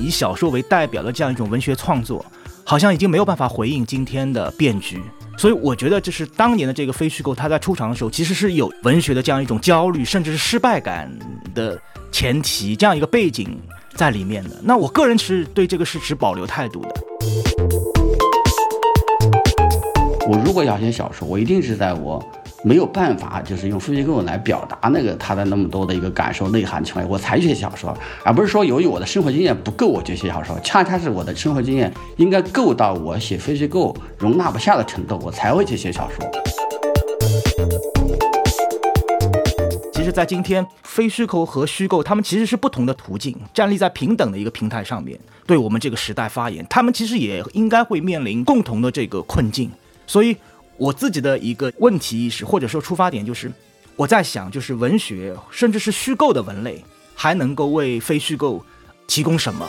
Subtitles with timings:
[0.00, 2.24] 以小说为代表的这样一种文学创作，
[2.64, 5.00] 好像已经没有办法回应今天的变局。
[5.36, 11.10] 所以我觉得，就是当年的这个非虚构，他在出场的时候，其实是有文学的这样一种焦虑，甚至是失败感
[11.54, 11.80] 的
[12.14, 13.60] 前提，这样一个背景
[13.96, 14.50] 在里面的。
[14.62, 16.94] 那我个人是对这个是持保留态度的。
[20.28, 22.24] 我如果要写小说，我一定是在我。
[22.66, 27.94] 没有办法，就是用非虚构来表达那个他的那么多的一个感受内涵情况下，我才写小说，
[28.24, 30.58] 而不是说由于我的生活经验不够，我就写小说。
[30.60, 36.24] 恰恰是我的生活经验应该够到我写非虚构容纳不下的程度，我才会去写小说。
[40.04, 49.70] 其实，在今天，非虚构和虚构，他们其实是不同的途径，站立在平等的一个平台上面，对我们这个时代发言，他们其实也应该会面临共同的这个困境，
[50.06, 50.36] 所以。
[50.76, 53.50] 我自己的一个问题意识，或者说出发点，就是
[53.94, 56.84] 我在想，就是文学，甚至是虚构的文类，
[57.14, 58.62] 还能够为非虚构
[59.06, 59.66] 提供什么？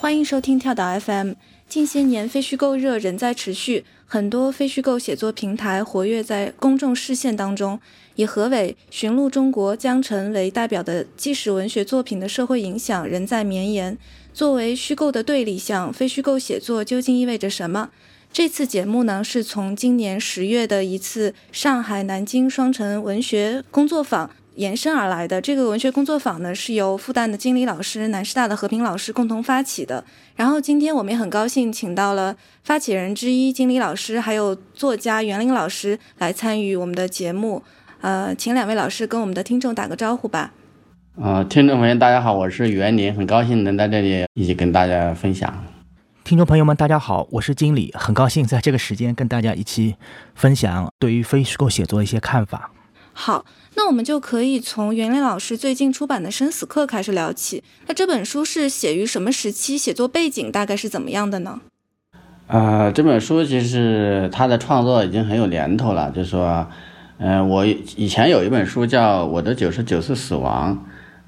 [0.00, 1.32] 欢迎收听跳岛 FM。
[1.68, 7.78] 近些年，非虚构热仍在持续，很多非虚构写作平台活跃在公众视线当中。
[8.14, 13.98] 以何伟《寻路中国》江城为代表的纪实文学作品的社会影响仍在绵延。
[14.32, 17.90] 作为虚构的对立项，非虚构写作究竟意味着什么？
[18.32, 24.30] 这次节目呢，是从今年十月的一次上海、南京双城文学工作坊。
[24.60, 30.04] 延伸而来的这个文学工作坊呢，是由复旦的金理老师、南师大的和平老师共同发起的。
[30.36, 37.62] 然后今天我们也很高兴请到了发起人之一金理老师，还有作家袁林老师来参与我们的节目。
[38.02, 40.52] 呃，请两位老师跟我们的听众打个招呼吧。
[41.18, 45.64] 啊，听众朋友大家好，我是袁林，很高兴能在这里一起跟大家分享。
[46.22, 49.96] 听众朋友们大家好，我是经理，很高兴在这个时间跟大家一起
[50.34, 52.70] 分享对于非虚构写作的一些看法。
[53.20, 53.44] 好。
[53.76, 57.62] 那我们就可以从袁林老师最近出版的《生死课》开始聊起。
[57.86, 59.76] 那这本书是写于什么时期？
[59.76, 61.60] 写作背景大概是怎么样的呢？
[62.46, 66.10] 啊，这本书其实它的创作已经很有年头了。
[66.10, 66.66] 就是说，
[67.18, 70.74] 嗯，我以前有一本书叫《我的九十九次死亡》，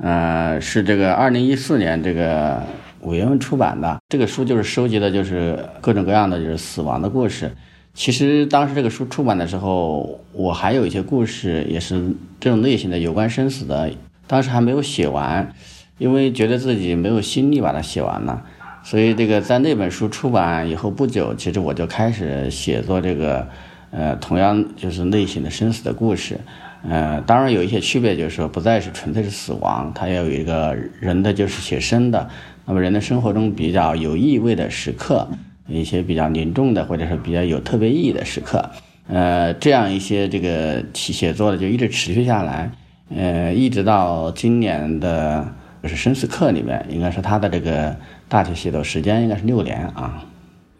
[0.04, 2.60] 呃，是这个二零一四年这个
[3.00, 3.98] 五月份出版的。
[4.08, 7.52] 这个书就是收集的就是各种各样的就是死亡的故事。
[7.94, 13.90] 其实当时这个书出版的时候，我还有一些故事也是这种类型的，有关生死的。
[14.26, 15.54] 当时还没有写完，
[15.98, 18.42] 因为觉得自己没有心力把它写完了，
[18.82, 23.46] 所以这个在那本书出版以后不久，其实我就开始写作这个，
[23.90, 26.40] 呃，同样就是类型的生死的故事。
[26.88, 32.30] 呃，当然有一些区别，就是说不再是纯粹是死亡，它要有一个人的就是写生的，
[32.64, 35.28] 那么人的生活中比较有意味的时刻。
[35.72, 38.70] 一些比较凝重的，或者是比较有特别意义的时刻，
[39.08, 42.70] 呃，这样一些这个写写作的就一直持续下来，
[43.14, 45.46] 呃，一直到今年的
[45.82, 47.96] 就是生死课里面，应该是他的这个
[48.28, 50.24] 大体写作时间应该是六年啊。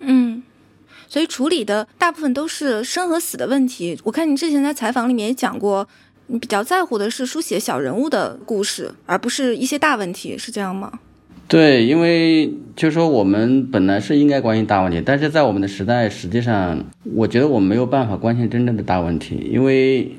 [0.01, 0.43] 嗯，
[1.09, 3.99] 所以处理的大部分都是生和死的问题。
[4.05, 5.87] 我看你之前在采访里面也讲过，
[6.29, 11.01] 你比较在乎的是书写小人物的故事，而不是一些大问题，是这样吗？
[11.49, 16.83] 对，因为就是说，我们本来是应该关心大问题，但是在我们的时代，实际上，
[17.15, 20.13] 我觉得我们没有办法关心真正的大问题，因为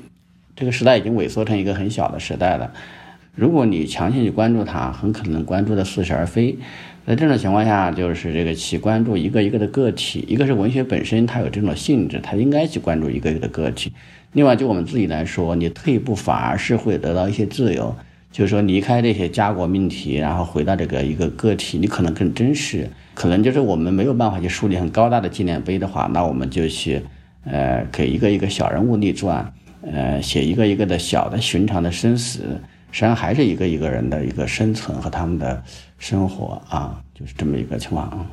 [0.54, 2.72] 这个时代已经萎缩成一个很小的时代了。
[3.34, 6.56] 如果你强行去关注它，很可能关注的似是而非。
[7.04, 13.92] 在这种情况下，就是这个去关注一个一个的个体，一个是文学本身它有这种性质，它应该去关注一个一个的个体。
[14.34, 17.94] 另外，就我们自己来说，你退一步反而是会得到一些自由。
[18.34, 22.90] 就是说，离开这些家国命题，然后回到这个一个个体，你可能更真实。
[23.14, 27.00] 可能就是我们没有办法去树立很高大的纪念碑的话，那我们就去，
[27.44, 29.52] 呃，给一个一个小人物立传，
[29.82, 32.40] 呃，写一个一个的小的寻常的生死，
[32.90, 35.62] 实际上还是一个一个人的一个生存和他们的
[36.00, 38.26] 生活啊，就是这么一个情况。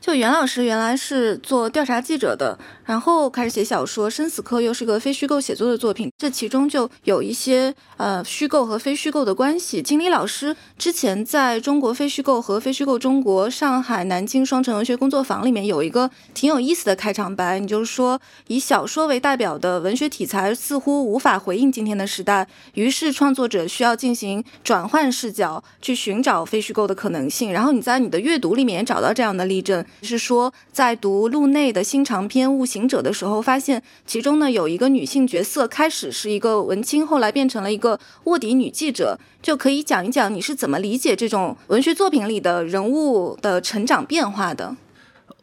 [0.00, 9.82] 就袁老师原来是做调查记者的，然后开始写小说，《生死课》又是个非虚构写作的作品，这其中就有一些呃虚构和非虚构的关系。
[9.82, 27.52] 金理老师之前在中国非虚构和非虚构中国上海、南京双城文学工作坊里面有一个挺有意思的开场白，你就是说以小说为代表的文学题材似乎无法回应今天的时代，于是创作者需要进行转换视角，去寻找非虚构的可能性。
[27.52, 29.84] 然后你在你的阅读里面找到这样的例证。
[30.02, 44.76] 是说在读路内的新长篇《悟行者》的时候，发现其中呢有一个女性角色，开始是一个文青，后来变成了一个卧底女记者，就可以讲一讲你是怎么理解这种文学作品里的人物的成长变化的。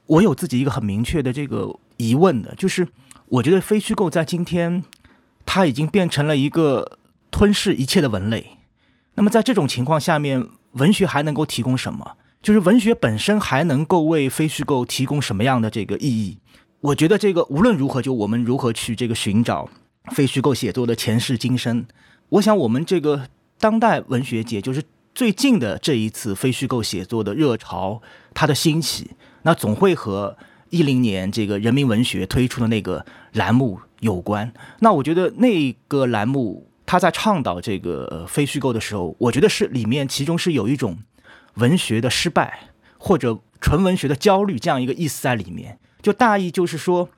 [0.08, 2.88] 我有自己一个很明确的这个疑问的，就是
[3.28, 4.84] 我觉得非虚构在今天，
[5.46, 7.00] 它已经变成了一个
[7.32, 8.58] 吞噬一切的文类。
[9.16, 12.18] 那么在这种情况下面，文学还能够提供什么？
[12.46, 16.38] 就是文学本身还能够为非虚构提供什么样的这个意义？
[16.80, 19.68] 我觉得这个无论如何，就我们如何去这个寻找
[20.12, 21.88] 非虚构写作的前世今生，
[22.30, 23.28] 我想我们这个
[23.58, 24.84] 当代文学界，就是
[25.16, 28.00] 最近的这一次非虚构写作的热潮，
[28.36, 29.10] 它的兴起，
[29.42, 30.38] 那总会和
[30.70, 33.04] 一零年这个人民文学推出的那个
[33.34, 34.54] 栏目有关。
[34.82, 40.96] 那我觉得那个栏目他在倡导这个非虚构的时候，我觉得是里面其中是有一种。
[41.56, 47.10] 文学的失败，或者纯文学的焦虑，这样一个意思在里面，就大意就是说，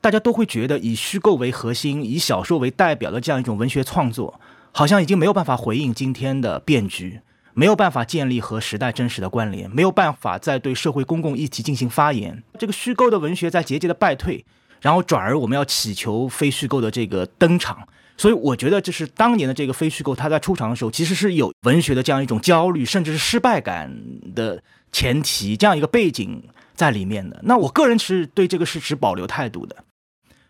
[0.00, 4.40] 大家都会觉得以虚构为核心，以小说为代表的这样一种文学创作，
[4.72, 7.20] 好像已经没有办法回应今天的变局，
[7.54, 12.42] 没有办法建立和时代真实的关联，没有办法再对社会公共议题进行发言。
[12.58, 14.44] 这个虚构的文学在节节的败退，
[14.80, 17.88] 然后转而我们要祈求非虚构的这个登场。
[18.18, 23.94] 所以我觉得，这是当年的这个非虚构，它在出场的时候，其实是有文学的这样一种焦虑，甚至是失败感
[24.34, 26.42] 的前提，这样一个背景
[26.74, 27.38] 在里面的。
[27.42, 29.76] 那我个人是对这个是持保留态度的。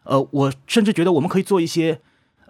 [0.05, 2.01] 呃，我甚至觉得我们可以做一些，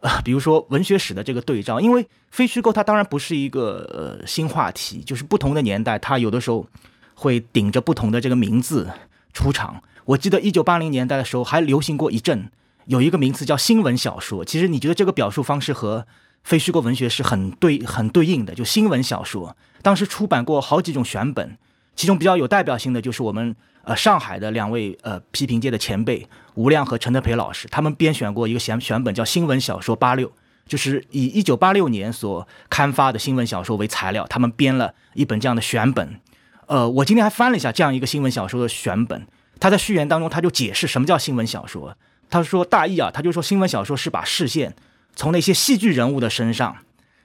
[0.02, 6.66] 呃，比如说文学史的这个对照，因为非虚构它当然不是一个呃新话题，就是不同的年代，它有的时候
[7.14, 8.90] 会顶着不同的这个名字
[9.32, 9.82] 出场。
[10.04, 12.50] 我记得一九八零年代的时候还流行过一阵。
[12.86, 16.06] 有一个名词叫新闻小说，其实你觉得这个表述方式和
[16.44, 18.54] 非虚构文学是很对、很对应的。
[18.54, 21.58] 就新闻小说，当时出版过好几种选本，
[21.96, 30.28] 其中比较有代表性的就是我们呃上海的两位呃批评界的前辈吴亮和陈德培老师，他们编选过一个选选本叫《新闻小说八六》，
[30.68, 36.20] 就是以一九八六年所刊发的新闻小说为材料，他们编了一本这样的选本。
[36.66, 39.26] 呃，我今天还翻了一下这样一个新闻小说的选本，
[39.58, 41.96] 他在序言当中他就解释什么叫新闻小说。
[42.28, 44.74] 他说大意啊，他就说新闻小说是把视线
[45.14, 46.76] 从那些戏剧人物的身上，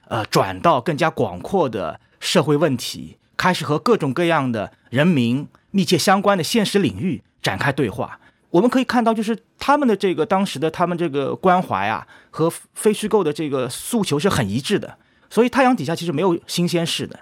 [0.08, 8.20] 呃，转到更加广阔的社会问题，开始和各种各样的人民密切相关的现实领域展开对话。
[8.50, 14.98] 我们可以看到，就是他们的这个当时的他们这个关怀啊，和非虚构的这个诉求是很一致的。
[15.28, 17.20] 所以太阳底下其实没有新鲜事的。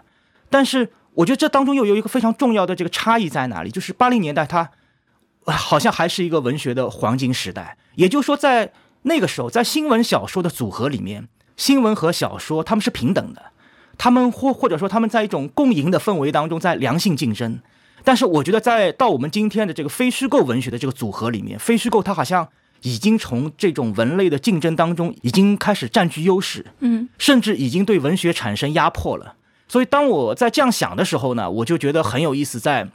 [0.50, 3.70] 但是我觉得这当中又有一个非常重要的这个差异在哪里？
[3.70, 4.70] 就是八零年代他。
[5.56, 13.52] 好像还是一个文学的黄金时代，也就是说，在那个时候，在新闻小说的组合里面，新闻和小说他们是平等的，
[13.96, 17.60] 他们或或者说他们在一种共赢的氛围当中在良性竞争。
[18.04, 22.48] 但是，我觉得在到我们今天的这个非虚构文学的这个组合里面，非虚构它好像
[22.82, 29.34] 已经从这种文类的竞争当中已经开始占据优势，嗯，甚至已经对文学产生压迫了。
[29.68, 32.88] 所以，当我在这样想的时候呢，我就觉得很有意思，在。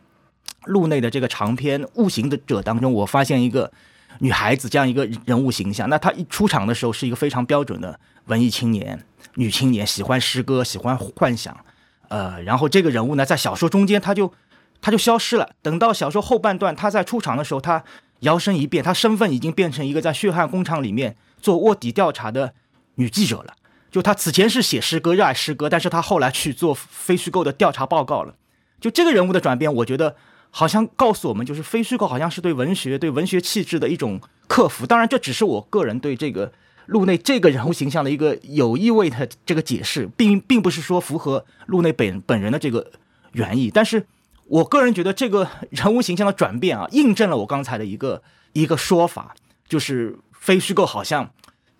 [0.66, 3.72] 路内的这个长篇《悟行的者》当中，我发现一个
[4.20, 5.88] 女孩子这样一个人物形象。
[5.90, 9.06] 那她一出场的时候是一个非常标准的文艺青年、
[9.36, 11.56] 女青年，喜欢诗歌，喜欢幻想。
[12.08, 14.34] 呃，然后这个人物呢，在小说中间她就
[14.82, 15.52] 她就消失了。
[15.62, 17.84] 等到小说后半段，她在出场的时候，她
[18.22, 22.54] 摇身一变，她身份已经变成一个在血汗工厂里面做卧底调查的
[22.96, 23.54] 女记者了。
[23.92, 28.36] 就他此前是写诗歌，热爱诗歌，但是他后来去做非虚构的调查报告了。
[28.82, 30.16] 就这个人物的转变，我觉得。
[30.58, 34.86] 好像告诉我们，就是非虚构好像是对文学、对文学气质的一种克服。
[34.88, 36.54] 当然，这只是我个人对这个
[36.86, 42.90] 路内这个人物形象的一个有意味的这个解释，并并不是说符合路内本本人的这个
[43.34, 43.70] 原意。
[43.70, 44.06] 但是
[44.46, 49.36] 我个人觉得，这个人物形象的转变啊，印证了我刚才的一个一个说法，
[49.68, 51.32] 就是非虚构好像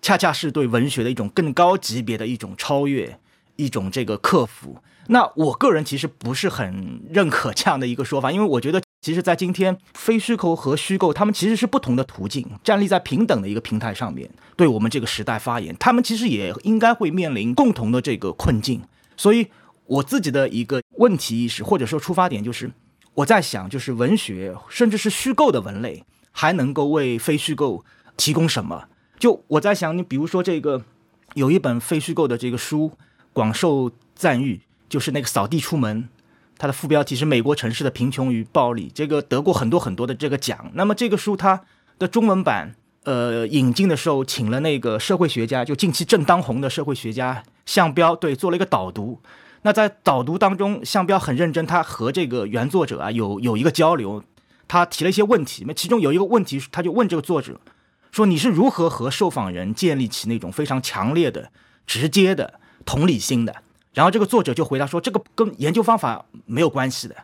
[0.02, 3.18] 恰恰是对文学的一种更高级别的一种超越，
[3.56, 4.76] 一种这个克服。
[5.08, 18.82] 那我个人其实不是很认可这样的一个说法，因为我觉得，其实，在今天，非虚构和虚构，他们其实是不同的途径，站立在平等的一个平台上面，对我们这个时代发言，他们其实也应该会面临共同的这个困境。
[19.16, 19.46] 所以，
[19.86, 22.70] 我自己的一个问题意识或者说出发点就是，
[23.14, 27.84] 我在想，就是文学甚至是虚构的文类，还能够为非虚构
[28.16, 28.88] 提供什么？
[29.18, 30.82] 就我在想，你比如说这个，
[31.34, 32.92] 有一本非虚构的这个书，
[33.32, 34.62] 广受赞誉。
[34.88, 36.08] 就是那个扫地出门，
[36.58, 40.70] 它的副标题是《美国城市的贫穷与暴力》，这个得过很多很多的这个奖。
[40.74, 41.62] 那么这个书它
[41.98, 42.74] 的中文版，
[43.04, 49.20] 呃，引进的时候请了那个社会学家，就近期正当红的社会学家向彪，对，做了一个导读。
[49.62, 54.22] 那在导读当中，向彪很认真，他和这个原作者啊有有一个交流。
[54.68, 57.60] 他提了一些问题，那其中有一个问题，他就问这个作者
[58.10, 61.52] 说：“你是如何和受访人建立起那种非常强烈的、
[61.86, 63.62] 直接的同理心的？”
[63.96, 67.16] 然后这个作者就回答说：“这个跟研究方法没有关系的。”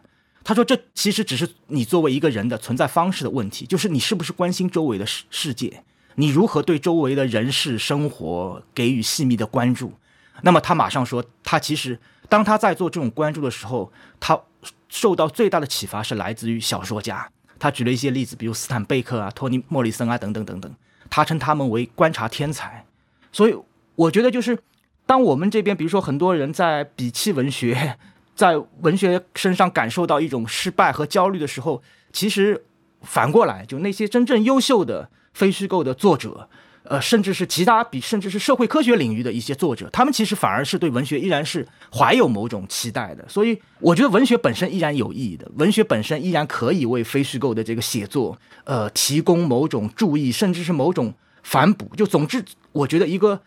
[0.42, 9.92] 他说：“这其实只是你作为一个人的存在方式的问题，就是你是不是关心周围的世世界，你如何对周围的人事生活给予细密的关注。”
[10.40, 12.00] 那么他马上说：“他其实
[12.30, 14.40] 当他在做这种关注的时候，他。”
[14.88, 17.26] 受到最大的启发是来自于小说家，
[17.58, 20.70] 他举了一些例子，比如斯坦贝克啊、托尼莫里森啊等等等等，
[21.08, 22.84] 他称他们为观察天才。
[23.32, 23.56] 所以
[23.94, 24.58] 我觉得，就是
[25.06, 27.96] 当我们这边，比如说很多人在鄙弃文学，
[28.34, 31.82] 在文学身上感受到一种失败和焦虑的时候，
[32.12, 32.64] 其实
[33.02, 36.48] 反过来，就那些真正优秀的非虚构的作者。
[36.84, 43.24] 呃，甚至是其他比甚至是社会科学领域的一些作者，他们其实反而是对文学依然是怀有某种期待的。
[43.28, 51.88] 所以，我觉得文学本身依然有意义的，文学本身依然可以为非虚构的这个写作，呃，提供某种注意，甚至是某种反哺。
[51.94, 53.40] 就总之，我觉得一个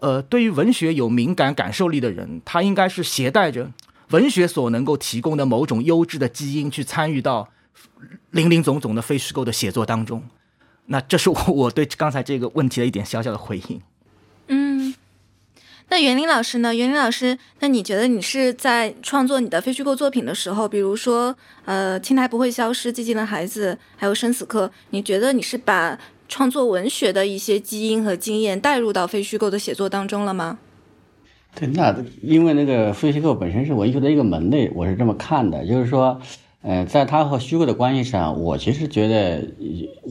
[0.00, 3.70] 呃，对于文学有敏感感受力的人，他应该是携带着
[4.10, 7.48] 文学所能够提供的某种优质的基因，去参与到
[8.30, 10.24] 林林总总的非虚构的写作当中。
[10.86, 13.80] 那这是我我对刚才这个问题的一点小小的回应。
[14.48, 14.92] 嗯，
[15.88, 16.74] 那袁林老师呢？
[16.74, 25.96] 袁林老师，那你觉得你是在创作你的非虚构作品的时候，比如说呃《青苔不会消失》《寂静的孩子》还有《生死课》，你觉得你是把
[26.30, 30.58] 创作文学的一些基因和经验带入到非虚构的写作当中了吗？
[31.54, 36.18] 对，那因为那个非虚构本身是文学的一个门类，我是这么看的，就是说。
[36.62, 39.42] 呃，在它和虚构的关系上，我其实觉得，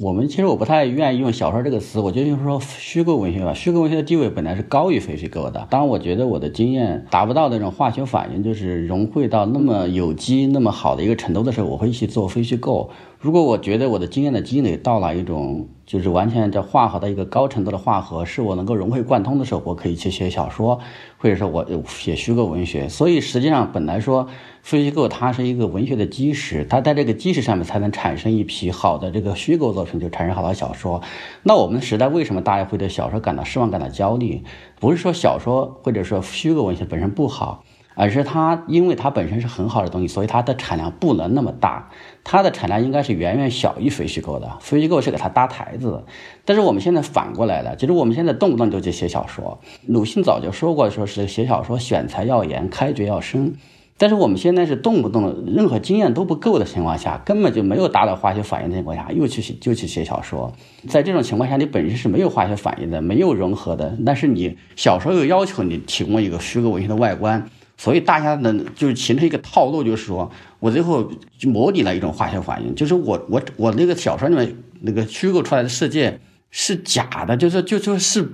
[0.01, 3.53] 我们其实我不太愿意用小说这个词，我觉得就是说虚构文学吧。
[3.53, 5.67] 虚构文学的地位本来是高于非虚构的。
[5.69, 12.89] 当我觉得我的经验达不到那种化学反应，就是融汇到那么有机、那么好的一个程度的时候，我会去做非虚构。
[13.19, 20.79] 如果我觉得我的经验的积累到了一种就是完全在化合的一个高程度的化合，是我能够融会贯通的时候，我可以去写小说，
[21.19, 22.89] 或者说我写虚构文学。
[22.89, 24.27] 所以实际上本来说
[24.63, 31.01] 非虚构它是一个文学的基石，它在这个基石上面才能产生一批好的这个虚构作品，就产生好的小说。
[31.43, 34.41] 那我们时代为什么大家会对小说感到失望、感到焦虑？
[34.79, 37.63] 不是说小说或者说虚构文学本身不好。
[37.95, 41.89] 而是它，因为它本身是很好的东西，所以它的产量不能那么大，
[42.23, 44.57] 它的产量应该是远远小于非虚构的。
[44.61, 46.03] 非虚构是给它搭台子，
[46.45, 49.59] 但是我们现在反过来了，就是我们现在动不动就去写小说。
[49.87, 53.55] 鲁迅早就说过，说是写小说选材要严，开掘要深。
[54.01, 60.53] 但是我们现在是动不动任何经验都不够的情况下，根本就没有达到化学反应的情况下，又去写就去写小说。
[60.87, 67.49] 在这种情况下，你本身是没有化学反应的，没有融合的，但是你小说又要求你提供一个虚构文学的外观。
[67.81, 71.09] 所以大家呢，就是形成一个套路，就是说我最后
[71.43, 76.19] 模拟了一种化学反应，就是我我我那个小说里面那个虚构出来的世界
[76.51, 78.29] 是假的，就是就就是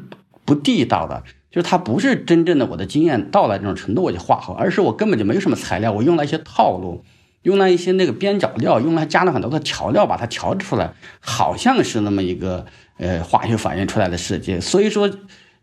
[0.45, 1.21] 不地道的，
[1.51, 7.05] 就是它不是真正的我的经验到了这种程度我就画好，而是我根本就没有什么材料，我用了一些套路，
[7.43, 12.65] 用了一些那个边角料，用来加了很多的调料，把它调出来，好像是那么一个
[12.97, 15.07] 呃化学反应出来的世界，所以说。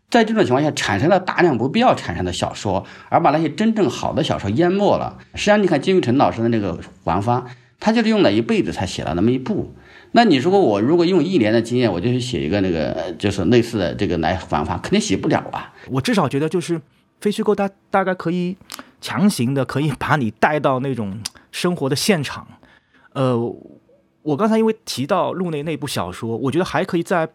[0.09, 5.17] 在这种情况下，产生了大量不必要产生的小说，而把那些真正好的小说淹没了。
[5.33, 7.43] 实际上，你看金玉成老师的那个玩法，
[7.79, 9.73] 他就是用了一辈子才写了那么一部。
[10.11, 15.73] 那你如果我如果用一年的经验，我就去写一个那个就是类似的这个来玩法，肯定写不了啊。
[15.89, 16.79] 我至少觉得，就是
[17.19, 18.55] 非虚构，它大概可以
[19.01, 21.19] 强行的可以把你带到那种
[21.51, 22.45] 生活的现场。
[23.13, 23.35] 呃，
[24.21, 27.27] 我刚才因为提到路内那部小说，我觉得还可以在。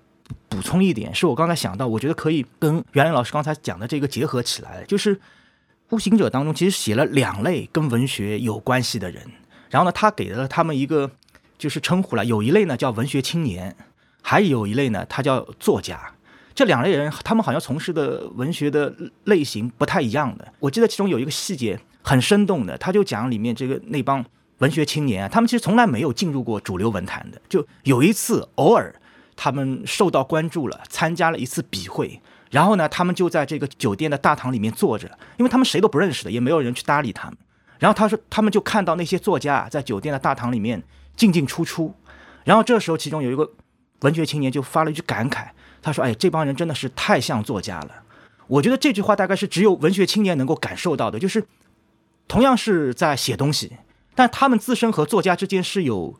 [0.48, 4.84] 补充一点，是我刚才想到，我觉得可以跟袁林老师刚才讲的这个结合起来。
[4.88, 5.16] 就是
[5.88, 9.22] 《步行者》当中，其实写了两类跟文学有关系的人，
[9.70, 11.10] 然后呢，他给了他们一个
[11.56, 13.76] 就是称呼了，有一类呢叫文学青年，
[14.22, 16.12] 还有一类呢他叫作家。
[16.54, 18.92] 这两类人，他们好像从事的文学的
[19.24, 20.52] 类型不太一样的。
[20.58, 24.24] 我记得其中有一个细节很生动的，他就讲里面这个那帮
[24.58, 28.94] 文学青年啊，他们其实从来没有进入过主流文坛的，就有一次偶尔。
[29.40, 37.38] 他们受到关注了，参加了一次笔会，然后呢，他们就在这个酒店的大堂里面坐着，因为他们谁都不认识的，也没有人去搭理他们。
[37.78, 40.82] 然后他说，他们就看到那些作家在酒店的大堂里面
[41.14, 41.94] 进进出出。
[42.42, 43.48] 然后这时候，其中有一个
[44.00, 45.46] 文学青年就发了一句感慨，
[45.80, 47.90] 他说：“哎，这帮人真的是太像作家了。”
[48.48, 51.46] 我觉得这句话大概是只有文学青年能够感受到的，就是
[52.26, 53.76] 同样是在写东西，
[54.16, 56.18] 但他们自身和作家之间是有。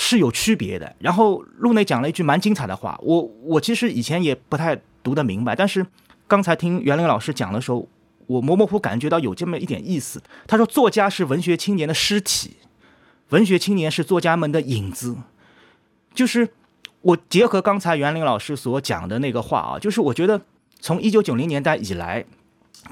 [0.00, 0.94] 是有区别的。
[1.00, 5.84] 然后路内讲了一句蛮精彩的话，我我其实以前也不太读得明白，但是
[6.28, 7.88] 刚才听袁林老师讲的时候，
[8.28, 10.22] 我模模糊感觉到有这么一点意思。
[10.46, 12.58] 他说，作家是文学青年的尸体，
[13.30, 15.16] 文学青年是作家们的影子，
[16.14, 16.48] 就是
[17.00, 20.40] 我结合刚才袁林老师所讲的那个话啊，就是我觉得
[20.78, 22.24] 从一九九零年代以来，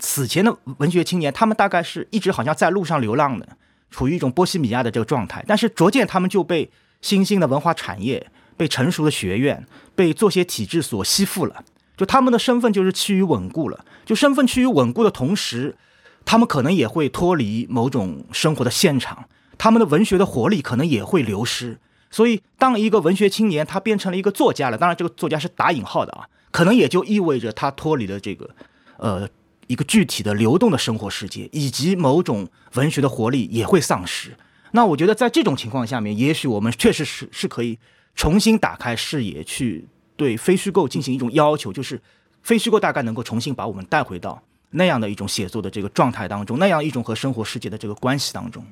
[0.00, 3.56] 此前的文学青年，他们大概是一直好像在路上流浪的，
[3.92, 6.68] 处于一种波西米亚的这个状态，但是逐渐他们就被
[7.00, 11.64] 新兴的文化产业、被成熟的学院、被作协体制所吸附了，
[11.96, 15.76] 就他们的身份就是趋于稳固了，就身份趋于稳固的同时，
[16.24, 19.28] 他们可能也会脱离某种生活的现场。
[19.58, 21.78] 他们的文学的活力可能也会流失，
[22.10, 28.50] 所以当一个文学青年他变成了一个作家了，当然这个作家是打引号的啊，可能也就意味着他脱离了这个，
[28.98, 29.26] 呃，
[29.66, 34.36] 一个具体的流动的生活世界，以及某种文学的活力也会丧失。
[34.72, 37.78] 那我觉得在这种情况下面，也许我们确实是是可以
[38.14, 42.00] 重新打开视野，去对非虚构进行一种要求，就是
[42.42, 48.64] 非虚构大概能够重新把我们带回到那样的一种写作的这个状态当中，那样一种和生活世界的这个关系当中。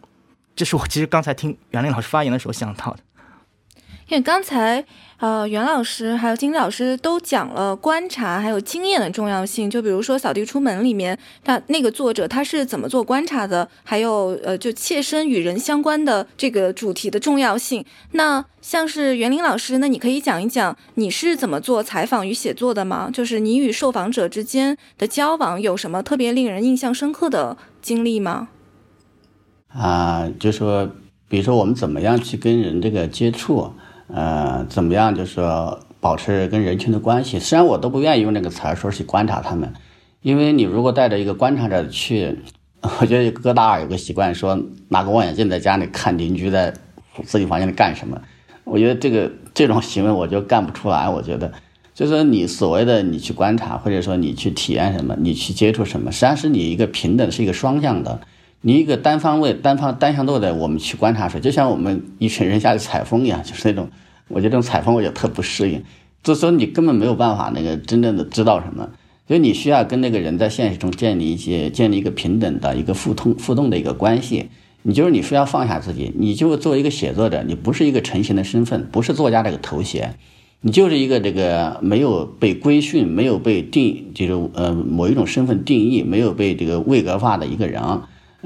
[0.57, 3.01] 这是我其实刚才听袁林老师发言的时候想到的，
[4.09, 4.85] 因为刚才
[5.19, 17.85] 呃袁老师还有金老师都讲了观察还有经验的重要性，就比如说《扫地出门》里面，他那个作者他是怎么做观察的，还有呃就切身与人相关的这个主题的重要性。
[18.13, 23.11] 那像是袁林老师，那你可以讲一讲你是怎么做采访与写作的吗？
[23.13, 28.49] 就是你与受访者之间的交往有什么特别令人印象深刻的经历吗？
[29.69, 30.89] 啊，就说，
[31.29, 33.73] 比如说我们怎么样去跟人这个接触，
[34.09, 37.39] 呃，怎么样就是说保持跟人群的关系。
[37.39, 39.73] 虽然我都不愿意用那个词儿说去观察他们，
[40.23, 42.39] 因为你如果带着一个观察者去，
[43.01, 46.75] 我觉得哥大二有个习惯说拿个望远镜在家里看邻居在
[47.25, 48.21] 自己房间里干什么，
[48.65, 51.09] 我觉得这个这种行为我就干不出来。
[51.09, 51.51] 我觉得，
[51.95, 58.21] 就是说你所谓的你去观察，或者说你去体验什么，你去接触什么，实际上是你一个平等，是一个双向的。
[58.67, 63.91] 你一个单方位、单方单向度的，我们去观察时，就像我们一群人下去采风一样， 就是那种，
[64.29, 65.85] 我觉得这种采风我也特不适应。
[66.23, 68.89] 就说你根本没有办法那个真正的知道什么，
[69.29, 74.49] 所以你需要跟那个人在现实中建立一些、建立一个平等的一个互通、互动的一个关系。
[74.81, 80.17] 你就是你非要放下自己，你就作为一个写作者，你不是一个成型的身份，不是作家这个头衔，
[80.63, 87.83] 你就是一个这个没有被规训、没有被定，就是呃某一种身份定义、没有被这个位格化的一个人。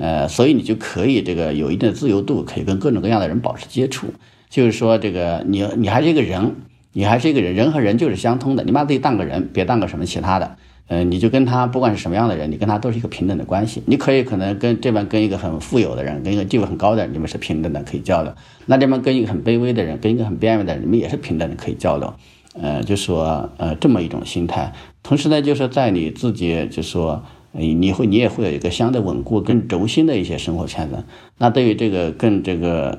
[0.00, 4.06] 呃，所以你就可以这个有一定的自由度，可以跟各种各样的人保持接触。
[4.48, 6.54] 就是说，这个你你还是一个人，
[6.92, 8.62] 你还是一个人，人和人就是相通的。
[8.62, 10.56] 你把自己当个人，别当个什么其他的。
[10.86, 13.82] 呃，你就跟他不管是什么样的人，你跟他都是一个平等的关系。
[13.86, 18.32] 你可以可能跟这边跟一个很富有的人，跟一个地位很高的人，你们是平等的，可以交流。
[18.66, 22.14] 那这边跟一个很卑微的人，跟一个很边缘的人，你们也是平等的，可以交流。
[22.54, 24.72] 呃，就说呃这么一种心态。
[25.02, 27.24] 同时呢，就是在你自己就说。
[27.52, 31.04] 你你会你也会有一个相对稳固、更轴心的一些生活圈子。
[31.38, 32.98] 那对于这个更这个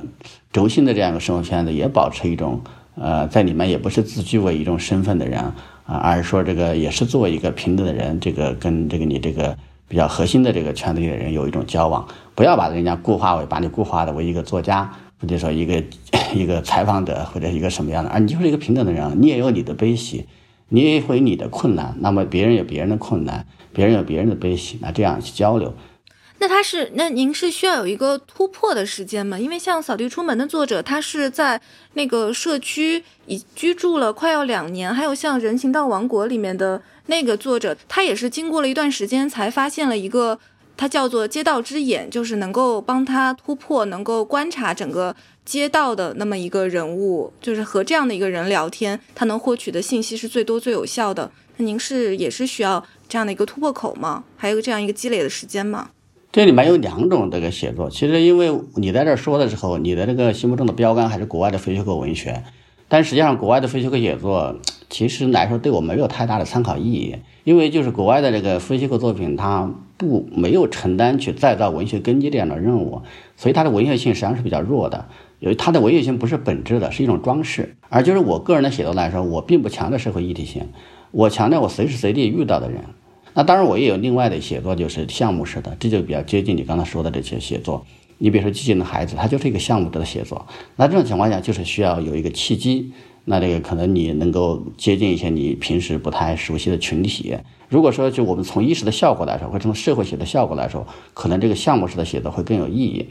[0.52, 2.62] 轴心的这样一个生活圈子，也保持一种
[2.96, 5.54] 呃，在里面也不是自居为一种身份的人啊，
[5.86, 9.56] 而是说这个也是作为一个平等的人，这个跟这个你这个
[9.88, 12.06] 比较核心的这个圈子里的人有一种交往。
[12.36, 15.84] 不要把人家固化为把你固化的为一个作家，或者说一个
[16.34, 20.26] 一个采访者或者一个什么样的，而你就是一个平等的人，你也有你的悲喜，
[20.70, 23.46] 你也会有你的困难，那么别人有别人的困难。
[23.73, 25.73] 别人有别人的悲喜，那这样去交流，
[26.39, 29.38] 那他是那您是需要有一个突破的时间吗？
[29.38, 31.60] 因为像《扫地出门》的作者，他是在
[31.93, 40.39] 那个社区已居住了快要两年，还有像《人行道王国》里面的那个作者，他也是经过了一段时间才发现了一个，
[40.77, 51.29] 他叫做街道之眼，就是能够帮他突破，能够观察整个街道的那么一个人物，就是和这样的一个人聊天，他能获取的信息是最多最有效的。
[51.58, 52.86] 那您是也是需要。
[53.10, 54.24] 这样的一个突破口吗？
[54.38, 55.89] 还有这样一个积累的时间吗？
[56.32, 57.89] 这里面有两种这个写作。
[57.89, 62.43] 其实，因为你在这说的时候，你的这个心目中的标杆还是国外的非虚构文学，
[62.88, 64.58] 但实际上，国外的非虚构写作
[64.91, 67.15] 其实来说对我没有太大的参考意义。
[67.45, 73.02] 因为就是国外的这个非虚构作品，它不没有承担去再造文学根基这样的任务，
[73.36, 75.08] 所以它的文学性实际上是比较弱的。
[75.39, 77.76] 因为它的文学性不是本质的，是一种装饰。
[77.89, 80.67] 而就是我个人的写作来说，我并不强调社会议题性，
[81.10, 82.84] 我强调我随时随地遇到的人。
[83.39, 87.86] 那当然，我也有另外的写作，就是项目式的，这就比较接近你刚才说的这些写作。
[88.17, 90.45] 你比如说《寂静的孩子》，它就是一个项目式的写作。
[90.75, 92.91] 那这种情况下，就是需要有一个契机。
[93.23, 97.34] 那这个可能你能够接近一些你平时不太熟悉的群体。
[97.69, 103.08] 如果说就我们从意识的效果来说，或者从社会学的效果来说，可能这个项目式的写作会更有意义。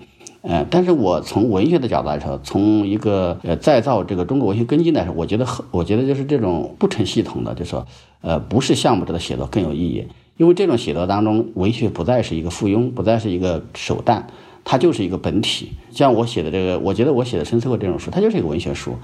[0.50, 7.86] 嗯，但是我从文学的角度来说，从一个呃再造这个中国文学根基来说，我觉得很，我觉得就是这种不成系统的，就说
[8.22, 10.06] 呃不是项目制的写作更有意义，
[10.38, 14.26] 因为这种写作当中，文学不再是一个附庸，不再是一个手段，
[14.64, 15.72] 它就是一个本体。
[15.90, 18.96] 像我写的这个，我觉得我写的《深思过》这种书，它就是一个文学书，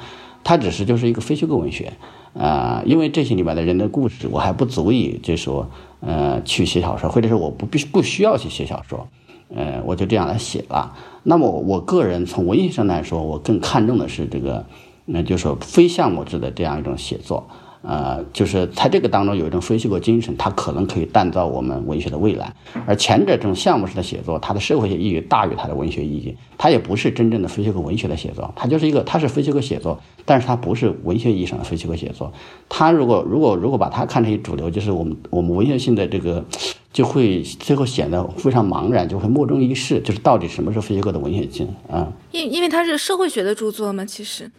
[0.42, 1.92] 它只是就是一个非虚构文学
[2.32, 2.82] 啊。
[2.86, 5.68] 因为这些里面的人的故事，我还不足以就是说
[6.00, 9.06] 呃去写小说，或者是我不必不需要去写小说，
[9.48, 10.96] 呃，我就这样来写了。
[11.24, 14.64] 那么我个人从文学上来说，我更看重的是这个，
[15.06, 17.48] 那就是非项目制的这样一种写作。
[17.86, 22.50] 呃，就是在这个当中有一种非虚构精神，它可能可以锻造我们文学的未来。
[22.86, 32.32] 而前者这种项目式的写作，它的社会学意义大于它的文学意义，它也不是真正的非虚构文学的写作，它就是一个，它是非虚构写作，但是它不是文学意义上的非虚构写作。
[32.70, 36.42] 它如果如果如果把它看成一主流，就是我们我们文学性的这个，
[36.90, 42.10] 就会最后显得非常茫然，就会莫衷一是，就是到底什么是非虚构的文学性啊？
[42.32, 44.50] 因因为它是社会学的著作嘛，其实，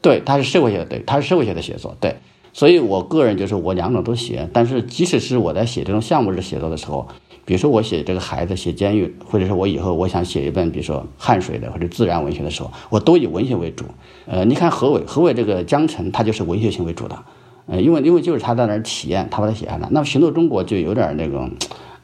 [0.00, 2.14] 对，它是社会学的，对，它是社会学的写作，对。
[2.58, 7.06] 所以，我个人就是我两种都写，但是即使是我在写这种项目式写作的时候，
[7.44, 13.84] 比如说我写这个孩子，写监狱，或者是我以后我想写一本，比如说汉水的或者自然文学的时候，我都以文学为主。
[14.26, 17.16] 呃，你看何伟，何伟这个江城，他就是文学性为主的，
[17.66, 19.86] 呃，因为因为就是他在那儿体验，他把它写下来。
[19.92, 21.48] 那么行走中国就有点那种，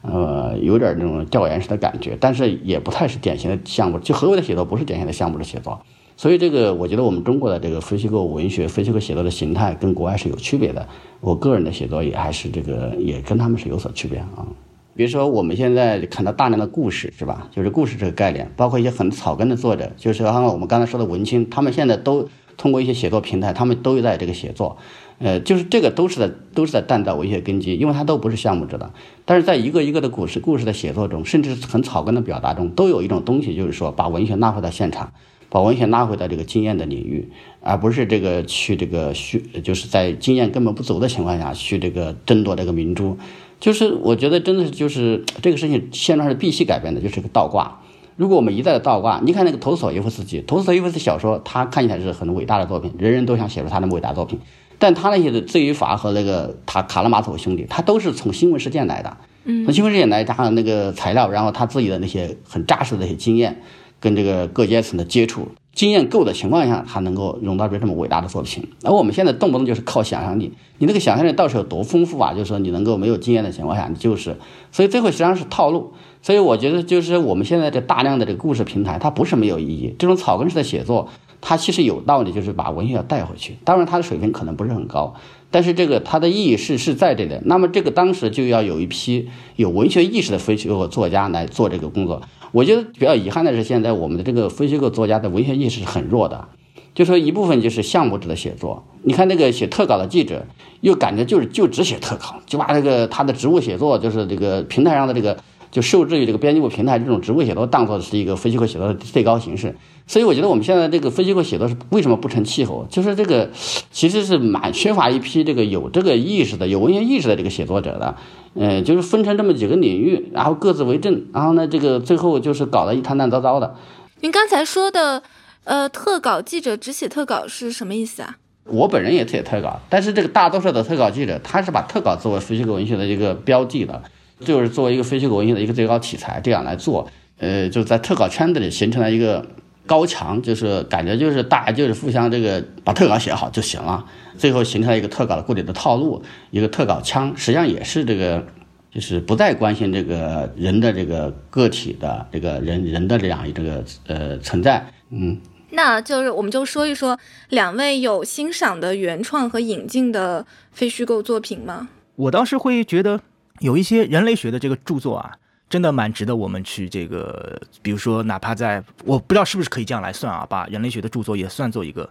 [0.03, 3.99] 呃，有点那种调研式的感觉，但是也不太是典型的项目。
[3.99, 5.81] 就何伟的写作不是典型的项目的写作。
[6.17, 10.87] 所以，这个我觉得我们中国的这个非虚构文学、非虚构写作的形态跟国外是有区别的。
[11.19, 14.47] 我个人的写作也还是这个，也跟他们是有所区别啊。
[14.95, 17.49] 比如说，我们现在看到大量的故事，是吧？
[17.51, 24.77] 就是故事这个概念，包括一些很草根的作者，就是刚刚我们刚才说的文青，他们现在都通过一些写作平台，他们都在这个写作。
[25.19, 28.93] 呃，就是这个都是在都是在锻造文学根基，因为它都不是项目制的。
[29.25, 35.11] 但是在一个一个的故事故事的写作中，甚至很草根的表达中，都有一种东西，就是说把文学拉回到现场。
[35.55, 37.29] 把文学拉回到这个经验的领域，
[37.61, 43.17] 而不是这个去这个虚，就是在经验根本不足的情况下去这个争夺这个明珠。
[43.57, 47.79] 就是我觉得真的是就是这个事情现状是必须改变的，就是个倒挂。
[48.17, 54.37] 如果我们一再的倒挂，你看那个陀思妥耶夫斯基，陀思妥耶夫斯基小说，他看起来是很伟大的作品，人人都想写出他的伟大作品。
[54.77, 59.15] 但他那些的罪与罚和那个他卡拉马佐夫兄弟，他都是从新闻事件来的，
[59.63, 63.61] 从新闻事件来加上那个材料，然后他自己的那些很扎实的一些经验。
[64.05, 68.63] 跟这个各阶层的接触经验够的情况下，他能够融到出这么伟大的作品。
[68.83, 72.33] 而我们现在动不动就是靠想象力，你那个想象力到时候多丰富啊！
[72.33, 74.37] 就是说你能够没有经验的情况下，你就是，
[74.71, 75.93] 所以最后实际上是套路。
[76.21, 79.95] 所以我觉得就是我们现在这大量的这个故事平台，它不是没有意义。
[79.97, 81.09] 这种草根式的写作，
[81.41, 83.57] 它其实有道理，就是把文学要带回去。
[83.65, 85.15] 当然它的水平可能不是很高，
[85.49, 87.41] 但是这个它的意义是是在这的。
[87.45, 92.21] 那么这个当时就要有一批有文学意识的非虚构作家来做这个工作。
[92.55, 96.47] 我觉得比较遗憾的是，现在我们的这个非虚构作家的文学意识是很弱的，
[96.93, 98.81] 就说一部分就是项目制的写作。
[99.03, 100.45] 你看那个写特稿的记者，
[100.79, 105.37] 又感觉就是就只写特稿，就把这个他的职务写作，就是这个平台上的这个
[105.69, 109.75] 就受制于这个编辑部平台这种职务写作，当做是一个非虚构写作的最高形式。
[110.07, 112.87] 所以我觉得我们现在这个非虚构写作是为什么不成气候？
[112.89, 113.49] 就是这个
[113.91, 118.15] 其实是蛮缺乏一批这个有这个意识的、有文学意识的这个写作者的。
[118.55, 123.75] 呃，就是分成这么几个领域，然后各自为政，然后呢，这个最后就是搞得一团乱糟糟的。
[124.21, 125.21] 您刚才说的，
[125.65, 128.37] 呃，特稿记者只写特稿是什么意思啊？
[128.63, 134.01] 我本人也写特稿，但是这个大多数的特稿记者，他是把特稿作为非虚构文学的一个标记的，
[134.39, 137.07] 就是作为一个非虚构文学的一个最高题材这样来做。
[137.37, 139.45] 呃，就在特稿圈子里形成了一个。
[139.85, 144.05] 高墙就是感觉就是大家就是互相这个把特稿写好就行了，
[144.37, 148.45] 最后形成了一个特稿的固定的套路，一个特稿腔，实际上也是这个
[148.91, 155.39] 就是不再关心这个人的这个个体的这个人人的这样一这个呃存在，嗯，
[155.71, 157.19] 那就是我们就说一说
[157.49, 161.89] 两位有欣赏的原创和引进的非虚构作品吗？
[162.15, 163.19] 我倒是会觉得
[163.59, 165.33] 有一些人类学的这个著作啊。
[165.67, 172.07] 真的蛮值得我们去这个，比如说，哪怕在我不知道是不是可以这样来算啊，把人类学的著作也算作一个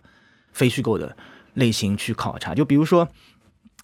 [0.52, 1.16] 非虚构的
[1.54, 2.52] 类型去考察。
[2.52, 3.08] 就比如说，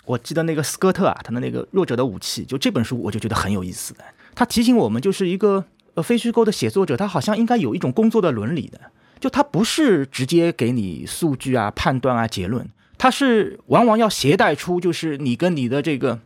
[0.05, 4.05] 我记得那个斯科特啊，他的那个《弱者的武器》，就这本书我就觉得很有意思的。
[4.35, 8.81] 他提醒我们，就是一个呃非虚构的写作者，他好像应该有一种工作的伦理的，
[9.21, 16.19] 就他不是直接给你数据啊、判断啊、结论，他是往往要携带出就是你跟你的这个。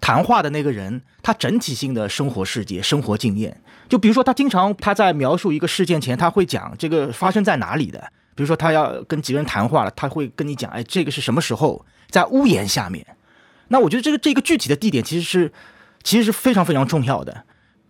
[0.00, 8.00] 谈话的那个人，他整体性的生活世界、生活经验，就比如说，他经常他在描述一个事件前，他会讲这个发生在哪里的。
[8.34, 13.04] 比如说，他要跟几个人谈话了，他会跟你讲，哎，这个是什么时候，在屋檐下面。
[13.68, 15.52] 那我觉得这个这个具体的地点其实是
[16.04, 17.44] 其实是非常非常重要的。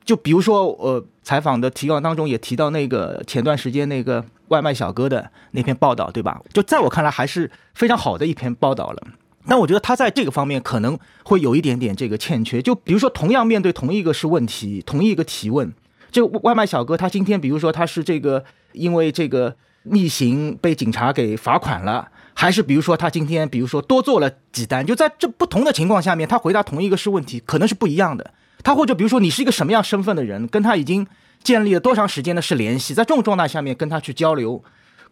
[0.05, 6.41] 就比如说，呃，采访的提纲当中也提到那个前段时间那个外卖小哥的那篇报道，对吧？
[6.55, 9.03] 就在我看来，还是非常好的一篇报道了。
[9.49, 12.61] 但我觉得他在这个方面可能会有一点点这个欠缺。
[12.61, 15.73] 就比如说，同样面对同一个是问题，同一个提问，
[16.13, 28.33] 这个外卖小哥他今天比如说他是这个因为这个逆行被警察给罚款了，还是比如说他今天比如说多做了几单，就在这不同的情况下面，他回答同一个是问题可能是不一样的。
[28.63, 31.07] 他或者比如说你是一个什么样身份的人，跟他已经
[31.43, 34.63] 建立了多长时间的是联系，在这种状态下面跟他去交流，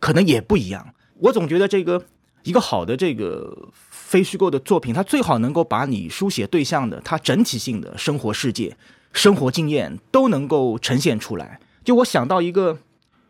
[0.01, 0.93] 可能也不一样。
[1.21, 2.05] 我总觉得这个
[2.43, 3.71] 一个好的这个
[4.07, 8.77] 非虚构的作品，它最好能够把你书写对象的他整体性的生活世界、
[9.13, 11.59] 生活经验都能够呈现出来。
[11.85, 12.79] 就我想到一个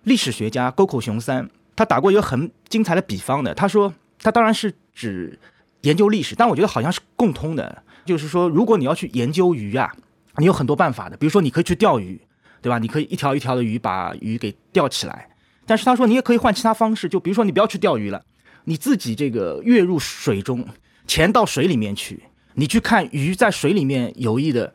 [0.03, 5.39] 历史学家沟口雄三，他打过一个很精彩的比方的，他说他当然是指
[5.81, 9.91] 研究历史，但我觉得好像是共通的，就是说如果你要去研究鱼啊。
[10.39, 12.21] 你有很多办法的，比如说你可以去钓鱼，
[12.61, 12.79] 对吧？
[12.79, 15.31] 你可以一条一条的鱼把鱼给钓起来。
[15.65, 18.23] 但是他说你也可以换其他方式，就比如说你不要去钓鱼了，
[18.67, 20.65] 你自己这个跃入水中，
[21.09, 22.25] 潜到水里面去，
[22.55, 24.73] 你去看鱼在水里面游弋的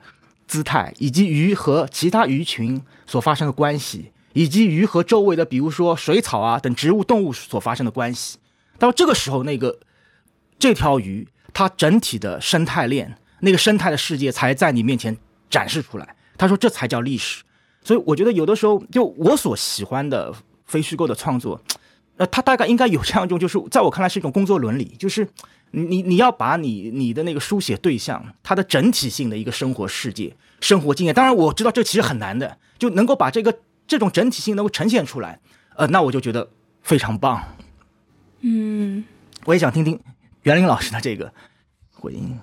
[0.47, 8.39] 姿态，以及鱼和其他鱼群所发生的关系，以及鱼和周围的比如说水草啊等植物动物所发生的关系。
[8.77, 9.79] 到这个时候，那个
[10.59, 15.15] 这条鱼它整体的生态链，那个生态的世界才在你面前。
[15.51, 17.43] 展示出来，他说这才叫历史，
[17.83, 20.33] 所以我觉得有的时候，就我所喜欢的
[20.65, 21.61] 非虚构的创作，
[22.21, 25.27] 呃，他大概应该有这样一种，就是在我看来是一种工作伦理， 就是
[25.71, 33.57] 你你要把你你的那个书写对象，他的整体性的一个生活世界、生活经验，当然我知道这其实很难的，就能够把这个
[33.87, 35.39] 这种整体性能够呈现出来，
[35.75, 36.47] 呃，那我就觉得
[36.83, 37.41] 非常棒。
[38.41, 39.03] 嗯，
[39.45, 39.99] 我也想听听
[40.43, 41.33] 袁林老师的这个
[41.91, 42.37] 回应。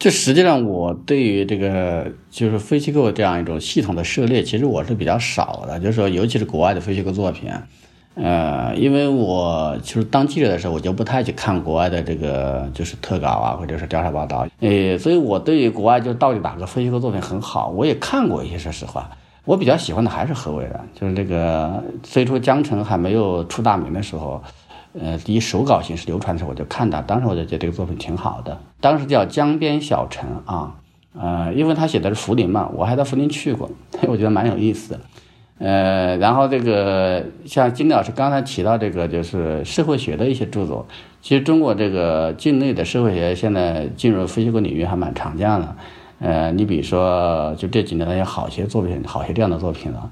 [0.00, 5.78] 这实际上，我对于这个就是非虚构这样一种系统的涉猎，其实我是比较少的。
[5.78, 7.52] 就是说，尤其是国外的非虚构作品，
[8.14, 14.46] 呃，因为我就是当记者的时候，我就不太去看国外的这个就是特稿啊，或者是调查报道。
[14.60, 18.58] 呃，所以我对于国外就到底哪个非虚构作品很好，我也看过一些。
[18.58, 19.08] 说实话，
[19.44, 24.42] 我比较喜欢的还是何伟的，就是这个最初江城还没有出大名的时候。
[25.00, 28.58] 呃，第一手稿形式流传的时候，我就看到，当时我就觉得这个作品挺好的。
[28.80, 30.74] 当时叫江边小城啊，
[31.16, 33.70] 呃，因为他写的是涪陵嘛，我还在涪陵去过，
[34.08, 35.00] 我觉得蛮有意思的。
[35.60, 40.84] 呃，然后这个像金老师刚才提到这个，就是社会学的一些著作，
[41.22, 45.76] 其实中国这个境内的社会学现在进入非虚构领域还蛮常见的。
[46.18, 50.10] 呃，你比如说，就这几年有好些作品，好些这样的作品了，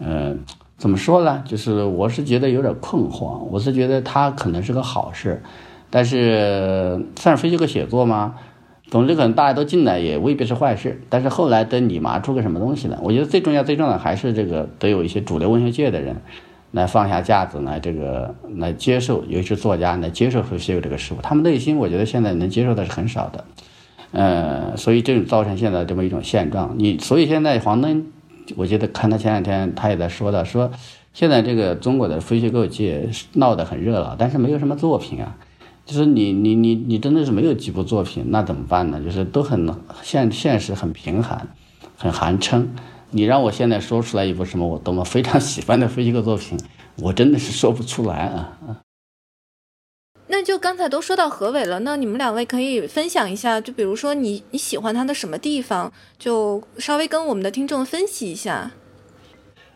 [0.00, 0.36] 呃。
[0.80, 1.42] 怎么说呢？
[1.44, 3.36] 就是我是觉得有点困惑。
[3.50, 5.42] 我是觉得它可能是个好事，
[5.90, 8.34] 但是算是非虚构写作吗？
[8.90, 11.00] 总之可能大家都进来也未必是坏事。
[11.08, 16.16] 但是后来等你麻出个什么东西呢，我觉得最重要、最重要的还是这个得有一些主流文学界的人
[16.72, 21.18] 来放下架子，来这个来接受，尤其是作家来接受非虚构这个事物。
[21.22, 23.44] 他们内心我觉得现在能接受的是很少的，
[24.12, 26.74] 呃，所以这种造成现在这么一种现状。
[26.76, 28.06] 你所以现在黄灯。
[28.56, 30.72] 我记得看他前两天，他也在说的，说
[31.12, 35.36] 现在这个中国的非虚构界闹得很热闹，但是没有什么作品啊。
[35.86, 39.00] 就是你你你你真的是没有几部作品，那怎么办呢？
[39.02, 41.48] 就是都很现现实很贫寒，
[41.96, 42.66] 很寒碜。
[43.10, 46.56] 你让我现在说出来一部什么我多么非常喜欢的非虚构作品，
[47.02, 48.78] 我真的是说不出来啊啊。
[50.28, 58.70] 那就刚才都说到何伟了，那你们两位可以分享一下，就比如说你你喜欢他的什么地方，就稍微跟我们的听众分析一下。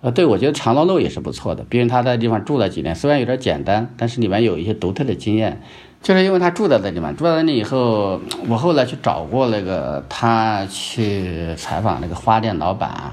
[0.00, 5.60] 呃，对，我觉得长乐路也是不错的，毕竟他在地方住了几年，虽然有点简单，但是里面有一些独特的经验。
[6.04, 13.10] 就是因为他住在那里嘛，住在那里以后，我后来去找过那个他去采访那个花店老板。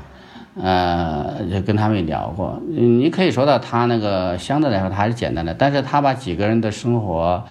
[0.62, 7.42] 呃，就跟他们聊过，你可以说到他那个相对来说他还是简单的，但是他把几个人的生活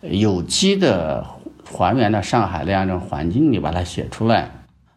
[0.00, 1.22] 有机的
[1.70, 4.50] 还原到上海那样一种环境里，把它写出来。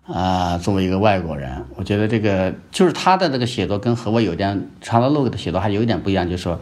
[0.07, 6.57] 啊，作为一个外国人，我觉得这个就是他的这个写作跟和我有点《长乐路》的写作还有一点不一样，就是说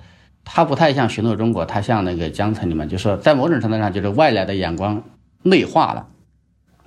[0.52, 5.04] 他不太像《巡逻中国》，他像那个江城里面，就是说在某种程度上就是外来的眼光
[5.44, 6.08] 内化了，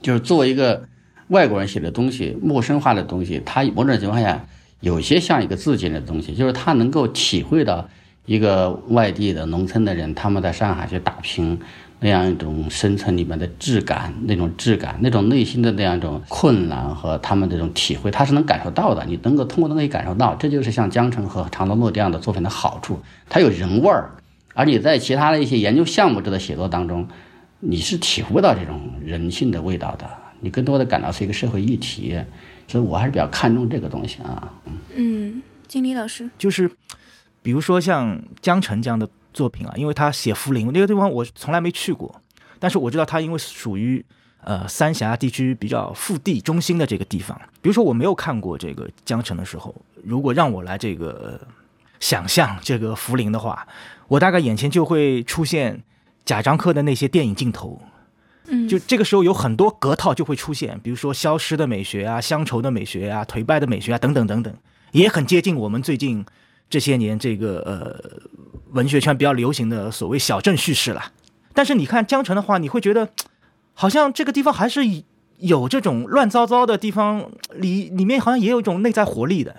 [0.03, 0.89] 就是作为一个。
[1.29, 4.45] 外国人写的东西，陌生化的东西，他某种情况下
[4.81, 7.89] 有些像一个自己的东西，就是他能够体会到
[8.27, 11.59] 一个外地的农村的人，他们在上海去打拼
[12.03, 19.05] 那样一种深层里面的质感，那种质感，那种内心的那样一种困难和他们这种体会，他是能感受到的。
[19.07, 24.11] 你能够通过那个感受到，这就是像江城和长乐路这样的作品的好处，它有人味儿，
[24.53, 27.07] 而你在其他的一些研究项目者的写作当中，
[27.61, 30.05] 你是体会不到这种人性的味道的。
[30.41, 32.21] 你更多的感到是一个社会议题，
[32.67, 34.53] 所以我还是比较看重这个东西啊。
[34.97, 36.69] 嗯，经理老师就是，
[37.43, 42.21] 比如说像江城这样的作品啊，因为他写涪陵那个地方，我从来没去过，
[42.59, 44.05] 但是我知道他因为属于
[44.45, 47.41] 呃三峡地区比较腹地中心的这个地方。
[47.61, 51.41] 比如说我没有看过这个江城的时候，如果让我来这个
[52.01, 53.67] 想象这个涪陵的话，
[54.09, 55.83] 我大概眼前就会出现
[56.25, 57.81] 贾樟柯的那些电影镜头。
[58.49, 64.53] 嗯，就这个时候有很多格套就会出现，比如说消失的美学啊、乡愁的美学啊、颓败的美学啊等等等等，
[64.91, 66.27] 也很接近我们最近
[66.69, 68.21] 这些年这个呃
[68.71, 71.13] 文学圈比较流行的所谓小镇叙事了。
[71.55, 73.09] 但是你看江城的话，你会觉得
[73.75, 74.83] 好像这个地方还是
[75.39, 79.57] 有这种乱糟糟的地方，里里面好像也有一种内在活力的，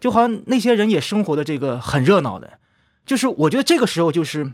[0.00, 2.58] 就好像那些人也生活的这个很热闹的。
[3.04, 4.52] 就是我觉得这个时候就是。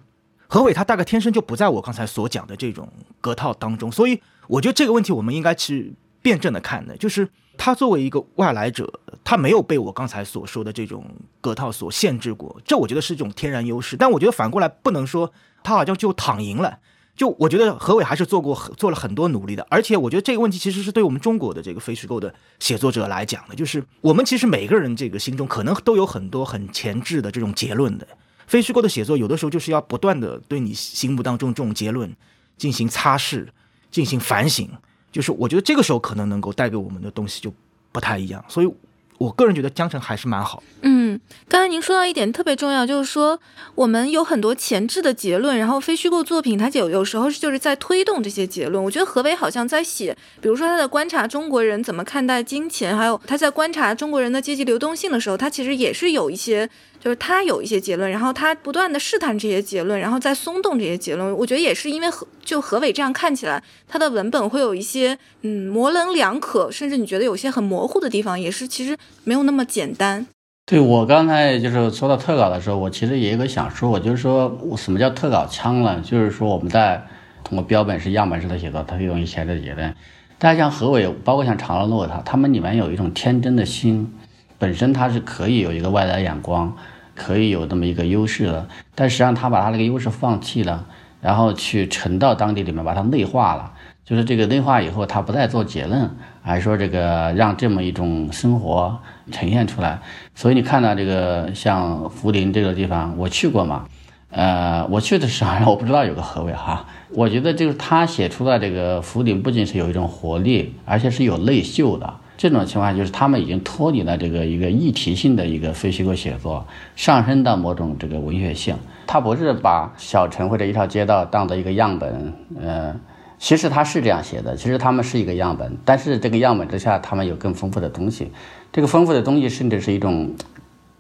[0.50, 8.90] 何伟他大概天生就不在我刚才所讲的这种格套当中，所以我觉得这个问题我们应该去辩证的看的，就是他作为一个外来者，
[9.22, 11.04] 他没有被我刚才所说的这种
[11.42, 13.96] 格套所限制过，这我觉得是一种天然优势。
[13.96, 15.30] 但我觉得反过来不能说
[15.62, 16.78] 他好像就躺赢了，
[17.16, 28.06] 就我觉得何伟还是做过做了很多努力的，而且我觉得这个问题其实是对我们中国的这个非虚构的写作者来讲的，就是我们其实每个人这个心中可能都有很多很前置的这种结论的。
[28.46, 32.16] 非虚构的写作，有的时候就是要不断的对你心目当中这种结论
[32.56, 33.48] 进行擦拭、
[33.90, 34.70] 进行反省，
[35.12, 37.52] 就是我觉得这个时候可能能够带给我们的东西就
[37.92, 38.72] 不太一样，所以。
[39.18, 40.62] 我个人觉得江城还是蛮好。
[40.82, 41.18] 嗯，
[41.48, 43.36] 刚才您说到一点特别重要，就是说
[43.74, 48.80] 我们有很多前置的结论，然后非虚构作品它有有时候就是在推动这些结论。
[48.84, 61.36] 我觉得何伟好像在写，比如说他在观察中国人怎么看待金钱，还有他在观察中国人的阶级流动性的时候，他其实也是有一些，就是他有一些结论，然后他不断的试探这些结论，然后再松动这些结论。
[61.36, 68.96] 我觉得也是因为何就何伟这样看起来，他的文本会有一些嗯模棱两可，甚至你觉得有些很模糊的地方，也是其实。
[69.24, 70.26] 没有那么简单。
[70.64, 76.00] 对我刚才就是说到特稿的时候，我其实也有个想说，我就是说我什么叫特稿腔了？
[76.00, 77.06] 就是说我们在
[77.44, 79.94] 通过标本式、样本式的写作，它这种前置结论。
[80.38, 84.10] 大家像何伟，包括像长乐诺他，他们里面有一种天真的心，
[84.58, 86.76] 本身他是可以有一个外来眼光，
[87.14, 88.68] 可以有这么一个优势的。
[88.94, 90.84] 但实际上他把他那个优势放弃了，
[91.20, 93.72] 然后去沉到当地里面，把它内化了。
[94.04, 96.10] 就是这个内化以后，他不再做结论，
[96.42, 98.98] 而说这个让这么一种生活
[99.30, 100.00] 呈现出来。
[100.34, 103.84] 所以你看到这个像涪陵这个地方，我去过嘛？
[104.30, 106.86] 呃，我去的时候我不知道有个河尾哈。
[107.10, 112.14] 我觉得就是他写出了这个涪陵，不仅是有一种活力，而且是有内秀的。
[112.38, 118.74] 这种情况就是他们已经脱离了这个一个议题性的一个非虚构写作，上升到某种这个文学性。
[119.06, 122.96] 他不是把小城或者一条街道当做一个样本，呃。
[123.40, 128.32] 其实他是这样写的，其实他们是一个样本，但是这个样本之下，他们有更丰富的东西。
[128.72, 130.34] 这个丰富的东西，甚至是一种，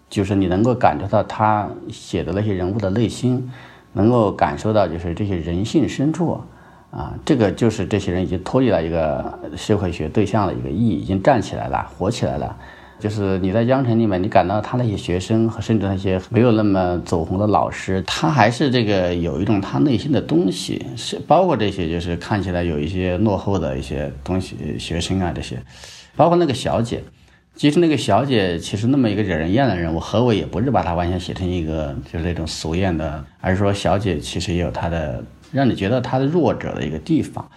[0.08, 3.50] 就是你能够感受到他写的那些人物的内心，
[3.94, 6.40] 能够感受到就是这些人性深处，
[6.90, 12.56] 啊，这个就是这些人已经脱离了一个社会学对象的一个意义，已经站起来了，活起来了。
[12.98, 25.62] 就是你在江城里面，你感到他那些学生和甚至那些没有那么走红的老师，他还是这个有一种他内心的东西，是包括这些就是看起来有一些落后的一些东西学生啊这些，
[26.16, 27.04] 包括那个小姐，
[27.54, 35.22] 其实那个小姐其实那么一个惹人厌的人我，何伟也不是把她完全写成一个就是那种俗艳的，而是说小姐其实也有她的
[35.52, 37.48] 让你觉得他的弱者的一个地方。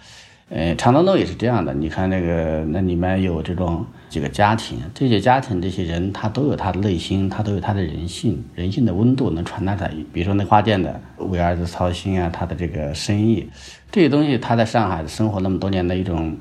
[0.48, 1.72] 呃，长灯路也是这样的。
[1.72, 9.90] 你看那个，那里面有这种几个家庭，这些家庭这些人，他都有他的内心，他都有他的人性，人性的温度能传达出来。
[10.12, 13.48] 比如说那花店的为儿子操心啊，他的这个生意，
[13.90, 16.36] 这些东西他在上海生活那么多年的一种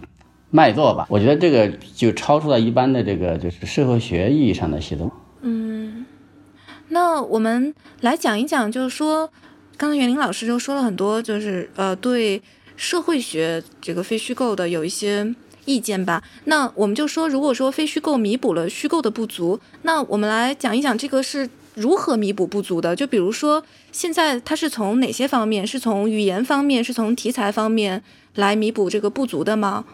[0.50, 1.06] 脉络吧。
[1.08, 5.10] 我觉得这个就超出了一般的这个就是社会学意义上的写作。
[5.42, 6.06] 嗯，
[6.90, 9.32] 那我们来讲一讲，就是说，
[9.82, 12.40] 刚才袁林老师就说了很多，就是呃对。
[12.78, 22.96] 社会学这个非虚构的有一些意见吧，那我们就说，如果说非虚构弥补了虚构的不足，那我们来讲一讲这个是如何弥补不足的。
[22.96, 25.68] 就比如说，现在它是从哪些方面？
[25.68, 28.02] 是从语言方面，是从题材方面
[28.34, 29.86] 来弥补这个不足的吗？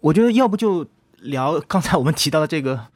[0.00, 0.84] 我觉得要不就
[1.20, 2.86] 聊刚才我们提到的这个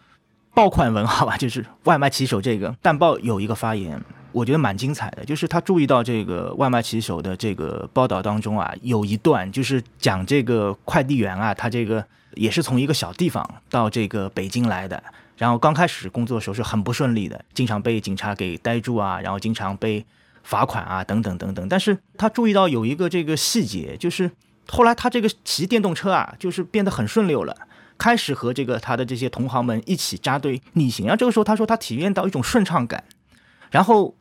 [0.52, 4.02] 爆款文，好吧，就是外卖骑手这个淡报有一个发言。
[4.34, 12.04] 我觉得蛮精彩的，就是他注意到这个外卖骑手的这个报道当中啊，有一段就是讲这个快递员啊，他这个
[12.34, 15.00] 也是从一个小地方到这个北京来的，
[15.38, 20.04] 然后刚开始工作的时候是很不顺利的，经常被警察给逮住啊，然后经常被
[20.42, 21.68] 罚款啊，等等等等。
[21.68, 24.28] 但是他注意到有一个这个细节，就是
[24.68, 27.56] 后来他这个骑电动车啊，就是变得很顺溜了，
[27.96, 31.06] 开始和这个他的这些同行们一起扎堆逆行。
[31.06, 33.04] 然后这个时候他说他体验到一种顺畅感，
[33.70, 34.12] 然后。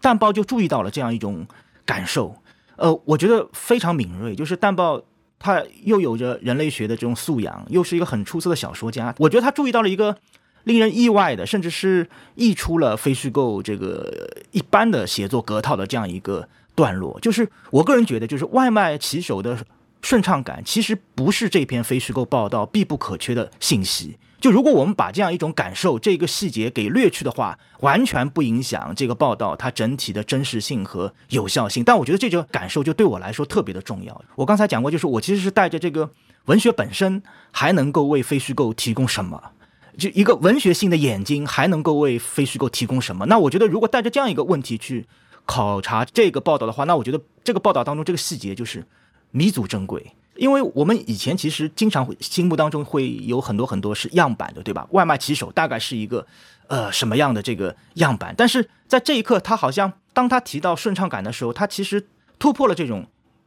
[0.00, 1.46] 淡报就注意到了这样一种
[1.84, 2.36] 感受，
[2.76, 4.34] 呃，我觉得非常敏锐。
[4.34, 5.02] 就是淡报
[5.38, 9.14] 他又有着人类学的这种素养，又是一个很出色的小说家。
[9.18, 10.16] 我觉得他注意到了一个
[10.64, 17.18] 令人意外的，甚至是溢出了非虚构这个一般的写作格套的这样一个段落。
[17.20, 19.58] 就是我个人觉得，就是外卖骑手的
[20.02, 24.18] 顺畅感，其实不是这篇非虚构报道必不可缺的信息。
[24.40, 31.84] 就如果我们把这样一种感受这个细节给略去的话，完全不影响这个报道它整体的真实性和有效性。
[31.84, 34.24] 但我觉得这个感受就对我来说特别的重要。
[34.36, 36.08] 我刚才讲过，就是我其实是带着这个
[36.46, 39.52] 文学本身还能够为非虚构提供什么，
[39.98, 43.26] 就一个文学性的眼睛还能够为非虚构提供什么。
[43.26, 45.06] 那我觉得如果带着这样一个问题去
[45.44, 48.86] 考察这个报道的话，那我觉得这个报道当中这个细节就是
[49.32, 50.14] 弥足珍贵。
[50.40, 54.86] 因为我们以前其实经常会心目当中会有很多很多是样板的，对吧？
[54.92, 56.26] 外卖骑手大概是一个
[56.66, 58.34] 呃什么样的这个样板？
[58.34, 63.06] 但是在这一刻，他好像当他提到顺畅感的时候，他其实突破了这种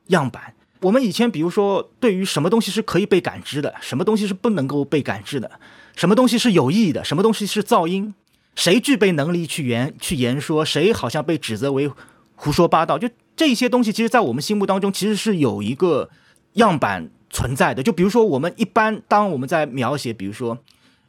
[0.09, 0.53] 样板。
[0.81, 5.49] 我们以前比如说，对于什么东西是可以被感知的，什么东西是不能够被感知的，
[5.95, 8.13] 什么东西是有意义的，什么东西是噪音，
[8.53, 11.89] 谁具备能力去言去言说，谁好像被指责为
[12.35, 16.11] 胡说八道，就这些东西，其实在我们心目当中其实是有一个。
[16.53, 20.57] 样板存在的，就比如说我们一般当我们在描写，比如说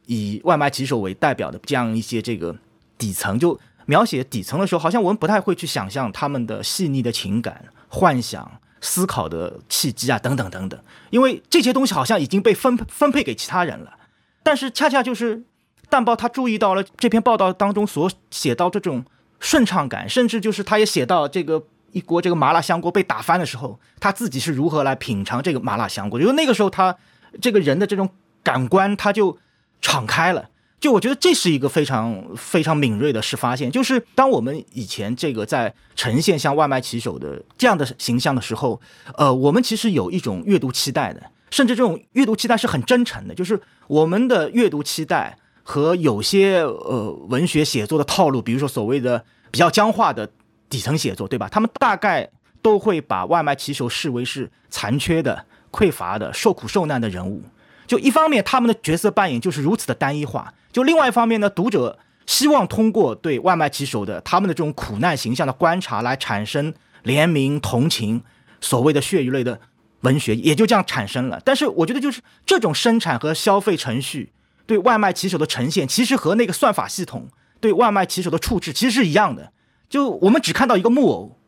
[0.07, 2.57] 以外卖骑手为代表的这样一些这个
[2.97, 10.81] 底层，就描写底层的时候，好像我们不太会去想象他们的细腻的情感、幻想、思考的契机啊，等等等等，
[11.11, 13.99] 因为这些东西好像已经被分分配给其他人了。
[14.43, 15.45] 但是恰恰就是
[15.91, 19.05] 淡报他注意到了这篇报道当中所写到这种
[19.39, 21.65] 顺畅感，甚至就是他也写到这个。
[21.95, 26.21] 一锅这个麻辣香锅被打翻的时候，他自己是如何来品尝这个麻辣香锅？
[26.21, 26.95] 因为那个时候他
[27.41, 28.11] 这个人的这种
[28.43, 29.39] 感官他就
[29.81, 30.51] 敞开了。
[30.81, 38.79] 就我觉得这是一个非常非常敏锐的是发现，就是当我们以前这个在呈现像外卖骑手的这样的形象的时候，
[39.17, 50.29] 呃，我们其实有一种阅读期待的，甚至这种阅读期待是很真诚的，就是我们的阅读期待和有些呃文学写作的套路，比如说所谓的比较僵化的。
[50.75, 51.49] 底层写作对吧？
[51.49, 52.29] 他们大概
[52.61, 57.45] 都会把外卖骑手视为是残缺的、匮乏的、受苦受难的人物。
[57.87, 61.97] 就一方面，他们的角色扮演就是如此的单一化；就另外一方面呢，读者
[62.27, 68.25] 希望通过对外卖骑手的他们的这种苦难形象的观察，来产生怜悯、同情。
[68.61, 69.61] 所谓的血鱼类的
[70.01, 71.41] 文学也就这样产生了。
[71.45, 74.33] 但是，我觉得就是这种生产和消费程序
[74.67, 77.29] 对外卖骑手的呈现，其实和那个算法系统
[77.61, 79.53] 对外卖骑手的处置其实是一样的。
[79.95, 81.39] 就我们只看到一个木偶，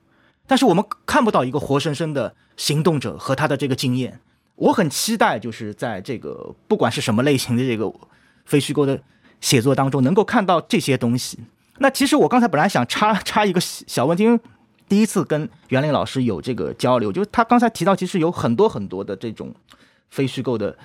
[0.46, 4.20] 但是我们看不到一个活生生的行动者和他的这个经验。
[4.54, 7.92] 我很期待，就是在这个不管是什么类型的这个
[8.44, 9.02] 非虚构的
[9.40, 11.40] 写作当中，能够看到这些东西。
[11.78, 14.38] 那其实我刚才本来想插插一个小问题，因为
[14.88, 19.52] 第一次跟袁林老师有这个交流，就是他刚才提到，其实有很多很多的这种
[20.10, 20.78] 非虚构的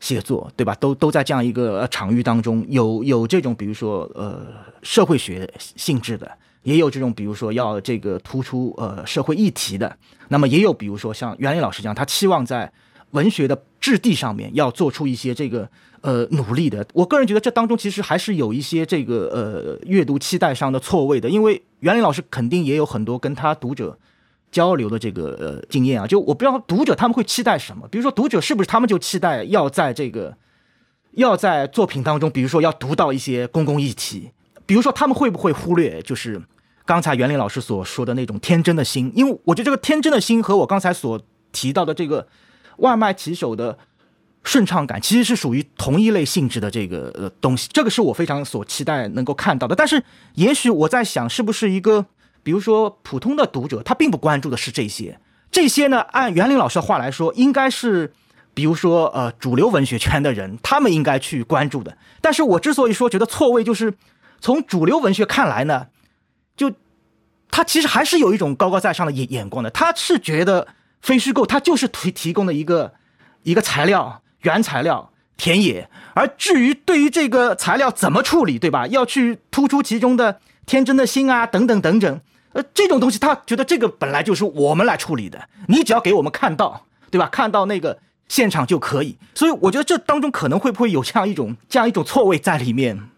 [0.00, 0.74] 写作，对吧？
[0.80, 4.44] 都都在这样一个场域当中，有有这种比如说呃
[4.82, 6.28] 社会学性质的。
[6.66, 9.96] 也有这种，比如说要这个突出呃社会议题的，
[10.30, 12.72] 那么也有比如说像袁林老师这样，他期望在
[13.12, 16.84] 文学的质地上面要做出一些这个呃努力的。
[16.92, 23.96] 我个人觉得这当中其实还是有一些这个呃阅读期待上的错位的，因为袁林老师肯定也有很多跟他读者
[24.50, 26.06] 交流的这个呃经验啊。
[26.08, 30.36] 就我不知道读者他们会期待什么，比如说读者是不是他们就期待要在这个
[31.12, 34.32] 要在作品当中，比如说要读到一些公共议题，
[34.66, 36.42] 比如说他们会不会忽略就是。
[36.86, 41.20] 刚才袁林老师所说的那种天真的心，因为我觉得这个天真的心和我刚才所
[41.50, 42.28] 提到的这个
[42.76, 43.76] 外卖骑手的
[44.44, 47.68] 顺畅感，其实是属于同一类性质的这个呃东西。
[47.72, 49.74] 这个是我非常所期待能够看到的。
[49.74, 50.00] 但是，
[50.34, 52.06] 也许我在想，是不是一个
[52.44, 55.18] 比如说普通的读者，他并不关注的是这些。
[55.50, 58.12] 这些呢，按袁林老师的话来说，应该是
[58.54, 61.98] 比如说呃主流文学圈的人，他们应该去关注的。
[62.20, 63.94] 但是我之所以说觉得错位，就是
[64.40, 65.88] 从主流文学看来呢。
[66.56, 66.72] 就，
[67.50, 69.70] 他其实还是有一种高高在上的眼眼光的。
[69.70, 70.66] 他是觉得
[71.02, 72.94] 非虚构，它就是提提供的一个
[73.42, 75.88] 一个材料，原材料田野。
[76.14, 78.86] 而至于对于这个材料怎么处理，对吧？
[78.86, 82.20] 要去突出其中的天真的心啊，等等等等。
[82.52, 85.48] 呃，这种东西，他觉得这个本来就是我们来处理的。
[85.68, 87.28] 你只要给我们看到，对吧？
[87.30, 87.98] 看到那个
[88.28, 89.18] 现场就可以。
[89.34, 93.10] 所以我觉得这当中可能会不会有这样一种这样一种错位在里面。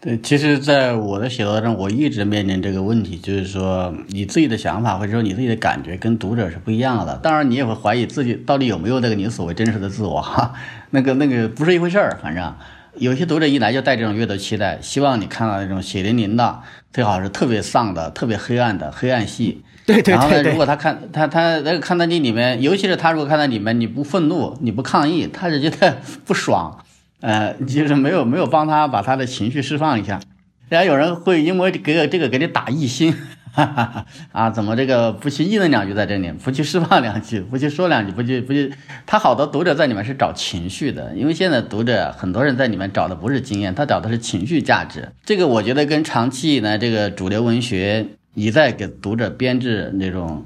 [0.00, 7.16] 对，其实，在我的写作中，我一直面临这个问题，就是说，你自己的想法或者说你自己的感觉跟读者是不一样的。
[7.16, 10.54] 当然，你也会怀疑自己到底有没有那个你所谓真实的自我，哈，
[10.90, 12.16] 那个那个不是一回事儿。
[12.22, 12.54] 反正
[12.94, 16.60] 有些读者一来就带这种阅读期待，希望你看到那种血淋淋的，
[16.92, 19.64] 最好是特别丧的、特别黑暗的黑暗系。
[19.84, 26.84] 对对对然后呢，如果他看他他那个看到你里面，尤其是他如果看到里面你不愤怒，你不抗议，他是觉得 不爽，
[27.20, 30.20] 呃，就是没有没有帮他把他的情绪释放一下。
[30.68, 33.10] 然后有人会因为给这个给你打一星，
[33.52, 38.70] 哈哈哈啊，怎么这个不去议论两句在这里，不去释放两句，不去说两句，不去不去，
[39.06, 45.08] 他好多读者在里面是找情绪的，因为现在读者很多人在里面找的不是经验，他找的是情绪价值。
[45.24, 50.44] 这个我觉得跟长期以来这个主流文学一再给读者编制那种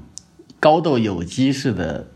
[0.61, 2.07] 高度有机式的，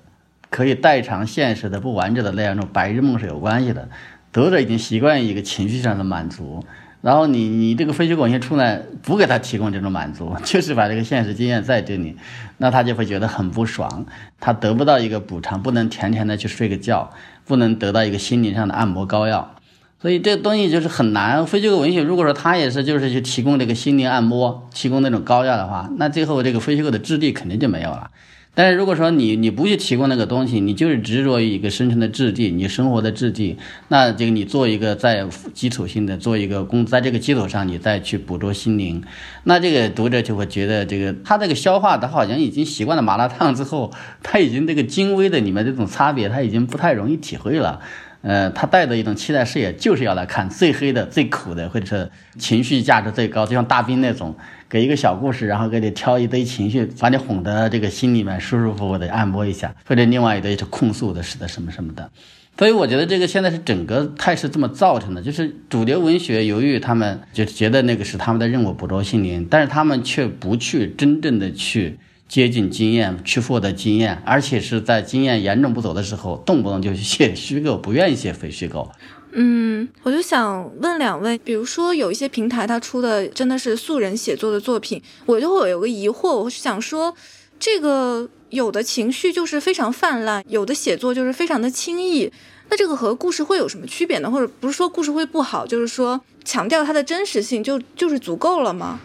[0.49, 3.89] 可以代偿现实的不完整的那样一种白日梦是有关系的。
[4.37, 6.63] 读者已经习惯于一个情绪上的满足。
[7.01, 12.15] 然后你你这个非虚构文学出来不给他提供这种满足， 就是把这个现实经验在这里，
[12.57, 14.05] 那他就会觉得很不爽，
[14.39, 17.09] 他得不到一个补偿，不能甜甜的去睡个觉，
[17.45, 19.55] 不能得到一个心灵上的按摩膏药，
[19.99, 21.43] 所以这东西就是很难。
[21.47, 28.11] 非虚构文学如果说他也是就是去提供这个心灵按摩，提供那种膏药的话，那最后这个非虚构的质地肯定就没有了。
[28.57, 33.55] 但是如果说你你不去提供那个东西，你就是执着于一个生存的质地，你生活的质地，
[33.89, 39.03] 那这个你做一个在基础性的做一个工，在这个基础上你再去捕捉心灵，
[39.43, 43.93] 那这个读者就会觉得这个他这个消化，他好像已经习惯了麻辣烫之后，
[44.23, 47.79] 他已经这个精微的里面这种差别，他已经不太容易体会了。
[48.23, 54.35] 呃，他带着一种期待视野，就是要来看最黑的、最苦的，或者是情绪价值最高，就像大兵那种，
[54.69, 62.09] 给一个小故事，然后给你挑一堆情绪，把你哄得这个心里面舒舒服服的按摩一下，或者另外一堆是控诉的，是的什么什么的。
[62.57, 71.97] 所以我觉得这个现在是整个态势这么造成的，就是主流文学由于他们就觉得那个是他们的任务，捕捉心灵，但是他们却不去真正的去。
[72.27, 78.91] 接近经验，去获得经验，而且是在经验严重不走的时候，动不动就去写虚构，不愿意写非虚构。
[79.39, 87.13] 嗯，我就想问两位，比如说有一些平台它出的真的是素人写作的作品，我就会有个疑惑，我是想说，
[87.59, 92.31] 这个有的情绪就是非常泛滥，有的写作就是非常的轻易，
[92.69, 94.31] 那这个和故事会有什么区别呢？
[94.31, 98.99] 或者不是说故事会不好，就是说强调它的真实性就就是足够了吗？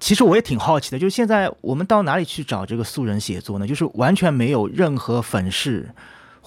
[0.00, 3.66] 其实我也挺好奇的，就是现在我们到哪里去找这个素人写作呢？
[3.66, 5.88] 就是完全没有任何粉饰，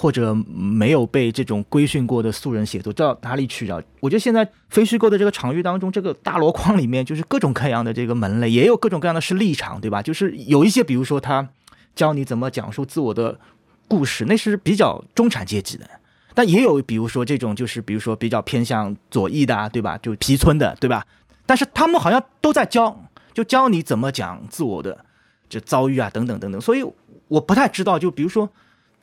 [0.01, 3.79] 或者没有被这种规训过的素人写作，到哪里去找？
[3.99, 10.01] 我觉得现在非虚构的这个场域当中，这个大箩筐里面就是各种各样的这个门类，也有各种各样的是立场，对吧？
[10.01, 11.47] 就是有一些，比如说他
[11.93, 13.39] 教你怎么讲述自我的
[13.87, 15.85] 故事，那是比较中产阶级的；
[16.33, 19.99] 但也有，比如说这种就是比如说比较偏向左翼的，对吧？
[19.99, 21.05] 就皮村的，对吧？
[21.45, 23.03] 但是他们好像都在教。
[23.33, 25.05] 就教你怎么讲自我的
[25.47, 26.59] 这遭遇啊，等等等等。
[26.59, 26.83] 所以
[27.29, 28.49] 我不太知道，就比如说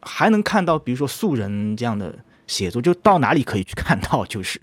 [0.00, 2.14] 还能看到，比如说素人这样的
[2.46, 4.24] 写作，就到哪里可以去看到？
[4.26, 4.60] 就是，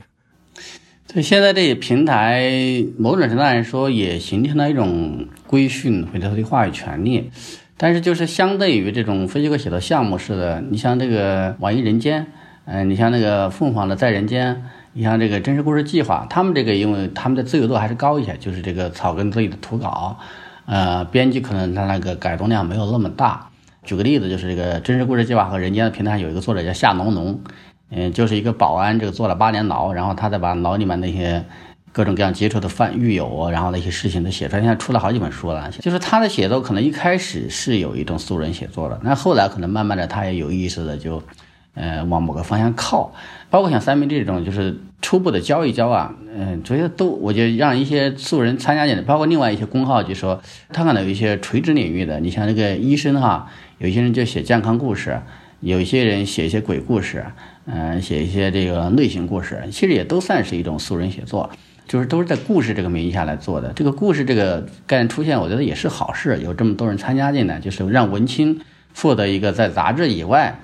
[1.08, 2.52] 对，现在这些平台，
[2.98, 7.32] 某种程度来说也形成了一种规训或者说的话语权利。
[7.78, 12.28] 但是就是相对于这种非虚构写作项目似的，你像这个网易人间，
[12.66, 14.64] 嗯，你像那个凤凰的在人间。
[14.98, 20.18] 你像这个真实故事计划，他们这个因为他们的自由度还是高一些，就是这个草根自己的图稿，
[20.66, 23.50] 呃，编辑可能他那个改动量没有那么大。
[23.86, 27.40] 举个例子，就是这个真实故事计划和人间的平台上有一个作者叫夏农农，
[27.92, 31.46] 嗯，就是一个保安，这个坐了八年牢，然后他再把牢里面那些
[31.92, 35.72] 各种各样接触的犯狱友，然后那些事情都写出来，现在出了好几本书了。
[35.80, 41.22] 就是他的写作可能一开始是有一种素人写作的，那后来可能慢慢的他也有意识的就。
[41.78, 43.14] 呃，往某个方向靠，
[43.50, 55.19] 包括像三明治这种，就是初步的教一教啊，嗯，这些都，我觉得让一些素人参加进来，包括另外一些公号，就说他可能有一些垂直领域的，你像这个医生哈，有些人就写健康故事，
[55.59, 57.26] 有一些人写一些鬼故事，
[57.65, 61.49] 嗯，写一些这个类型故事，其实也都算是一种素人写作，
[61.88, 63.73] 就是都是在故事这个名义下来做的。
[63.73, 68.61] 这个故事这个概念出现，我觉得也是好事，有这么多人参加进来，就是让文青
[68.95, 70.59] 获得一个在杂志以外。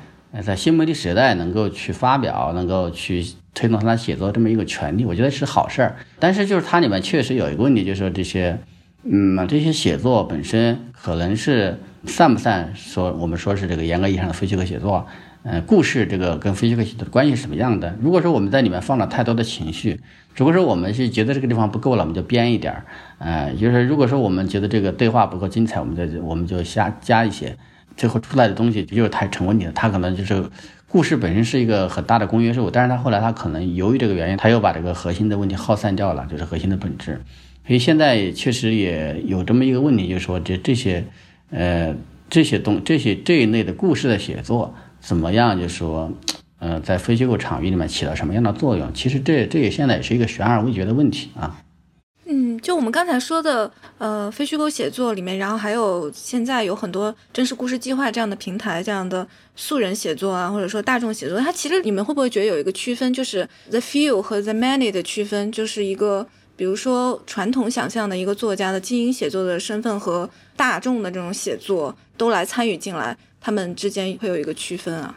[0.46, 3.22] 在新媒体时代，能够去发表，能够去
[3.54, 5.98] 推动他写作这么一个权利，我觉得是好事儿。
[6.20, 8.58] 但是，就是它里面确实有一个问题，就是说这些，
[9.04, 15.06] 嗯，这些写作本身可能是算不算说我们说是这个严格意义上的分析和写作？
[15.44, 17.96] 嗯，故事这个跟分析和写作的关系是什么样的？
[18.02, 20.00] 如果说我们在里面放了太多的情绪，
[20.36, 22.86] 如果说我们是觉得这个地方不够了，我们就编一点儿。
[23.18, 27.58] 嗯，就是如果说我们觉得这个对话不够精彩，我们就我们就瞎加一些。
[27.98, 30.44] 最后出来的东西就是太成问题了，他可能就是
[30.88, 37.20] 故事本身是一个很大的公约数，但是他后来他可能由于这个原因，他又把这个核心的问题耗散掉了，就是核心的本质。
[37.68, 41.04] 所以现在确实也有这么一个问题，就是说这这些
[41.52, 41.96] 呃
[42.30, 45.56] 这些东这些这一类的故事的写作怎么样？
[45.56, 46.12] 就是说
[46.60, 48.92] 呃在非虚构场域里面起到什么样的作用？
[48.94, 51.62] 其实这这也现在也是一个悬而未决的问题啊。
[52.34, 59.28] 嗯，就我们刚才说的，呃，非虚构写作里面，然后还有现在有很多真实故事计划这样的平台，这样的
[59.58, 66.26] 素人写作啊，或者说大众写作，它其实你们会不会觉得有一个区分，就是 the few 和 the many 的区分，就是一个，
[66.62, 75.16] 比如说传统想象的一个作家的精英写作的身份和大众的这种写作都来参与进来，他们之间会有一个区分啊？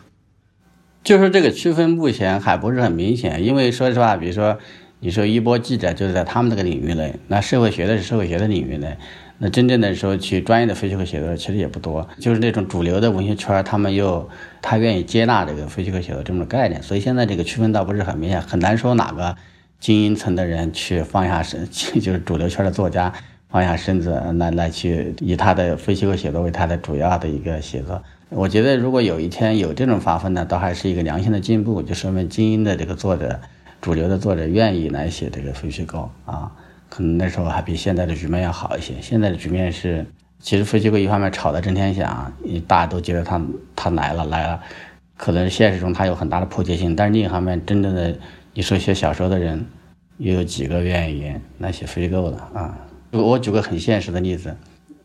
[1.03, 4.59] 就是这个区分目前还不是很明显，因为说实话，比如说。
[5.01, 8.97] 你说一波记者就是在他们这个领域内，那社会学的是社会学的领域内，
[9.37, 14.27] 那真正的说去专业的非虚构写作其实也不多，就是那种主流的文学圈，他们又
[14.63, 19.37] 他愿意接纳这个非虚构写作这么概念，所以现在这个区分倒不是很明显，很难说哪个
[19.85, 21.69] 精英层的人去放下身，
[22.01, 23.13] 就是主流圈的作家
[23.51, 28.03] 放下身子来来去以他的非虚构写作为他的主要的一个写作。
[28.31, 33.39] 我觉得如果有一天有这种发分呢，倒还是一个良性的进步，就说明精英的这个作者。
[33.83, 36.51] 主流的作者愿意来写这个非虚构啊，
[36.89, 38.95] 可能那时候还比现在的局面要好一些。
[39.03, 40.07] 现在的局面是，
[40.41, 42.33] 其实非虚构一方面炒得震天响，
[42.67, 43.39] 大家都觉得他
[43.77, 44.59] 他来了来了，
[45.19, 46.97] 可能现实中他有很大的迫切性。
[46.97, 48.17] 但是另一方面，真正的
[48.57, 49.67] 你说写小说的人，
[50.19, 52.79] 又有几个愿意来写虚构的啊？
[53.11, 54.57] 我举个很现实的例子，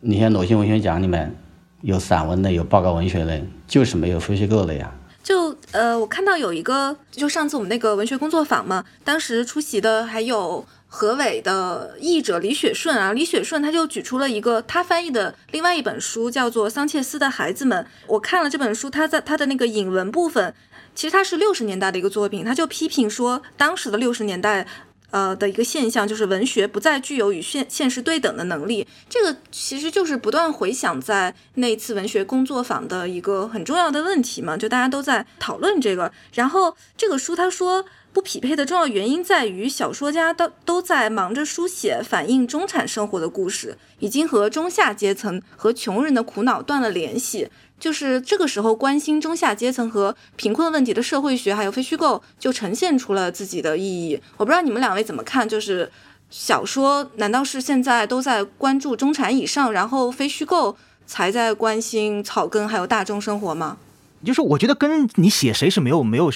[0.02, 1.36] 你像鲁迅文学奖里面
[1.82, 4.94] 有散文的，有报告文学类，就是没有虚构的呀。
[5.24, 17.84] 就呃，我看到有一个，就上次我们那个文学工作坊嘛，当时出席的还有何伟的译者李雪顺啊，李雪顺他就举出了一个他翻译的另外一本书，叫做《桑切斯的孩子们》。
[18.08, 20.54] 我看了这本书，他在他的那个引文部分，
[21.00, 24.68] 其实他是六十年代的一个作品，他就批评说当时的六十年代。
[25.12, 36.12] 呃的一个现象就是文学不再具有与现现实对等的能力，这个其实就是不断回想在那次文学工作坊的一个很重要的问题嘛，就大家都在讨论这个。
[36.34, 37.84] 然后这个书他说
[38.14, 47.50] 不匹配的重要原因在于小说家都都在忙着书写反映中产生活的故事，已经和中下阶层和穷人的苦恼断了联系。
[47.80, 54.20] 就是这个时候，关心中下阶层和贫困问题的社会学还有非虚构就呈现出了自己的意义。
[54.36, 55.48] 我不知道你们两位怎么看？
[55.48, 55.90] 就是
[56.30, 60.76] 小说难道是现在都在关注中产以上，然后非虚构
[61.08, 63.78] 才在关心草根还有大众生活吗？
[64.26, 66.30] 就是我觉得跟你写谁是没有没有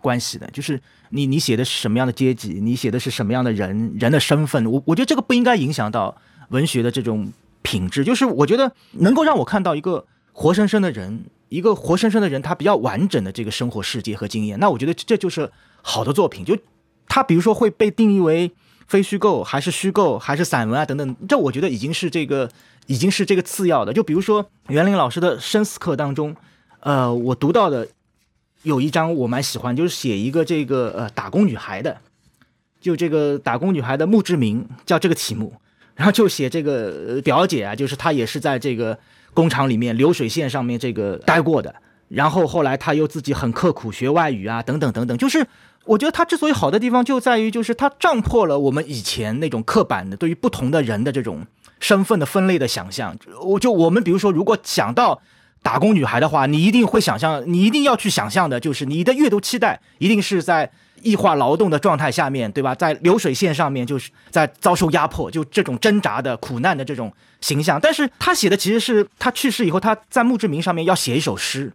[0.00, 0.50] 关系的。
[0.52, 0.80] 就是
[1.10, 6.16] 你你写的是什么样的阶级，你写的是什么样的人人的身份，我我觉得这个不应该影响到
[6.48, 7.32] 文学的这种
[7.62, 8.04] 品质。
[8.04, 10.04] 就是我觉得能够让我看到一个。
[10.40, 16.42] 活生生的人，一个活生生的人，他比较完整的这个生活世界和经验，那我觉得这就是好的作品。
[16.46, 16.56] 就
[17.06, 18.50] 他比如说会被定义为
[18.88, 22.50] 非虚构，还是虚构，还是散文啊等等，这我觉得已经是这个
[22.86, 23.92] 已经是这个次要的。
[23.92, 26.34] 就比如说袁林老师的生死课当中，
[26.80, 27.88] 呃，我读到的
[28.62, 31.98] 有一章我蛮喜欢，就是写一个这个呃打工女孩的，
[32.80, 35.52] 就这个打工女孩的墓志铭叫这个题目，
[35.96, 38.98] 然后就写这个表姐啊，就是她也是在这个。
[39.34, 41.74] 工厂里面流水线上面这个待过的，
[42.08, 45.16] 然后后来他又自己很刻苦学外语啊，等等等等。
[45.16, 45.46] 就是
[45.84, 51.46] 我觉得他之所以好的地方就在于，就是他撞破了我们以前那种刻板的对于不同的人的这种
[51.78, 53.16] 身份的分类的想象。
[53.42, 55.20] 我就我们比如说，如果想到
[55.62, 60.70] 打工女孩的话，你一定会想象，你一定要去想象的就是你的阅读期待一定是在。
[61.02, 67.10] 异化劳动的状态下面对吧，在流水线上面就是在遭受压迫，就这种挣扎的苦难的这种
[67.40, 67.78] 形象。
[67.80, 71.72] 但是他写的其实是他去世以后，他在墓志铭上面要写一首诗。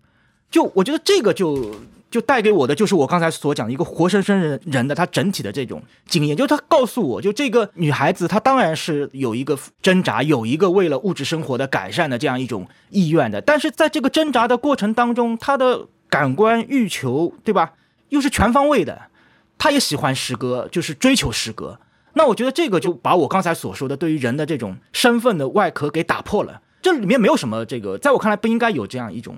[0.51, 1.75] 就我觉得这个就
[2.09, 17.73] 就带给我的就是我刚才所讲的一个活生生人人的他整体的这种经验，就是他告诉我就这个女孩子她当然是有一个挣扎，有一个为了物质生活的改善的这样一种意愿的，但是在这个挣扎的过程当中，她的感官欲求对吧，
[18.09, 19.09] 又是全方位的。
[19.57, 21.79] 他也喜欢诗歌，就是追求诗歌。
[22.15, 26.61] 那我觉得这个就把我刚才所说的对于人的这种身份的外壳给打破了。
[26.81, 29.37] 这里面没有什么这个，在我看来不应该有这样一种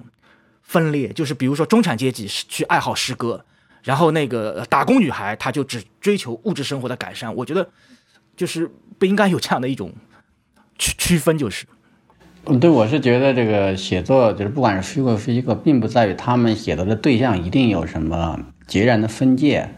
[0.61, 1.09] 分裂。
[1.09, 3.43] 就是比如说中产阶级是去爱好诗歌，
[3.83, 7.33] 然后那个打工女孩她就只追求物质生活的改善。
[7.35, 7.69] 我觉得
[8.35, 8.69] 就是
[8.99, 9.93] 不应该有这样的一种
[10.77, 11.37] 区区分。
[11.37, 11.65] 就是，
[12.59, 19.73] 对，我是觉得这个写作就是不管是虚构非虚构，并不在于他们写作的对象一定有什么截然的分界。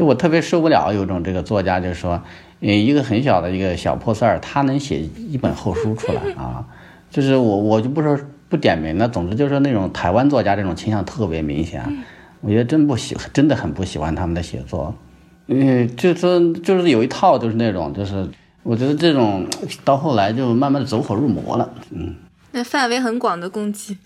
[0.00, 2.22] 就我特别受不了有种这个作家，就是说，
[2.60, 6.64] 呃，一个很小的一个小破事儿，他能写一本厚书出来啊。
[7.10, 11.84] 就是我我就不说不点名了，总之就是那种台湾作家这种倾向特别明显。
[12.40, 14.94] 我觉得真不喜，真的很不喜欢他们的写作。
[15.48, 18.26] 嗯，就是就是有一套就是那种，就是
[18.62, 19.46] 我觉得这种
[19.84, 21.70] 到后来就慢慢的走火入魔了。
[21.90, 22.14] 嗯，
[22.52, 23.98] 那范围很广的攻击。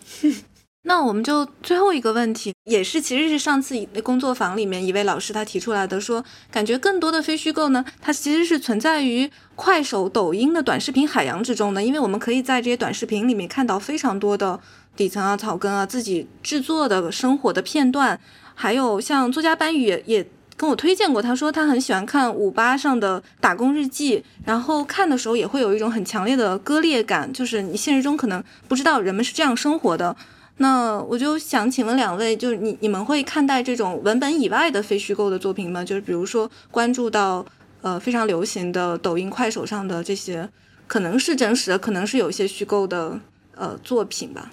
[0.86, 14.60] 那我们就最后一个问题，也是其实是上次工作坊里面一位老师他提出来的，说感觉更多的非虚构呢，它其实是存在于快手、抖音的短视频海洋之中的，因为我们可以在这些短视频里面看到非常多的
[14.94, 18.20] 底层啊、草根啊自己制作的生活的片段，
[18.54, 30.14] 还有像作家班宇也也跟我推荐过，他说他很喜欢看五八上的打工日记，然后看的时候也会有一种很强烈的割裂感，就是你现实中可能不知道人们是这样生活的。
[30.58, 35.84] 那我就想请问两位，就是你你们会看待这种文本以外的非虚构的作品吗？
[35.84, 37.44] 就是比如说关注到
[37.82, 40.48] 呃非常流行的抖音、快手上的这些，
[40.86, 43.18] 可能是真实的，可能是有一些虚构的
[43.56, 44.52] 呃作品吧。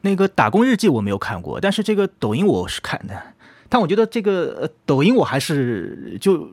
[0.00, 3.14] 那个打工日记我没有看过，但是这个抖音我是看的。
[3.68, 6.48] 但我觉得这个呃抖音我还是就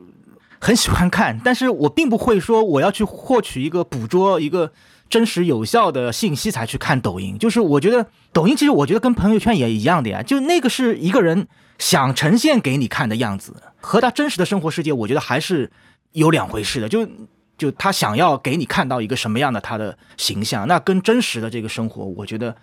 [0.60, 4.70] 很喜欢看，但是我并不会说我要去获取一个捕捉一个。
[5.10, 11.48] 真实有效的信息才去看抖音，就是我觉得抖音其实我觉得跟朋友圈也一样的呀，就那个是一个人
[11.78, 15.70] 想呈现给你看的样子，和他真实的生活世界，我觉得还是
[16.12, 16.88] 有两回事的。
[16.88, 17.08] 就
[17.56, 22.54] 就他想要给你看到一个什么样的他的形象，那跟真实的这个生活，我觉得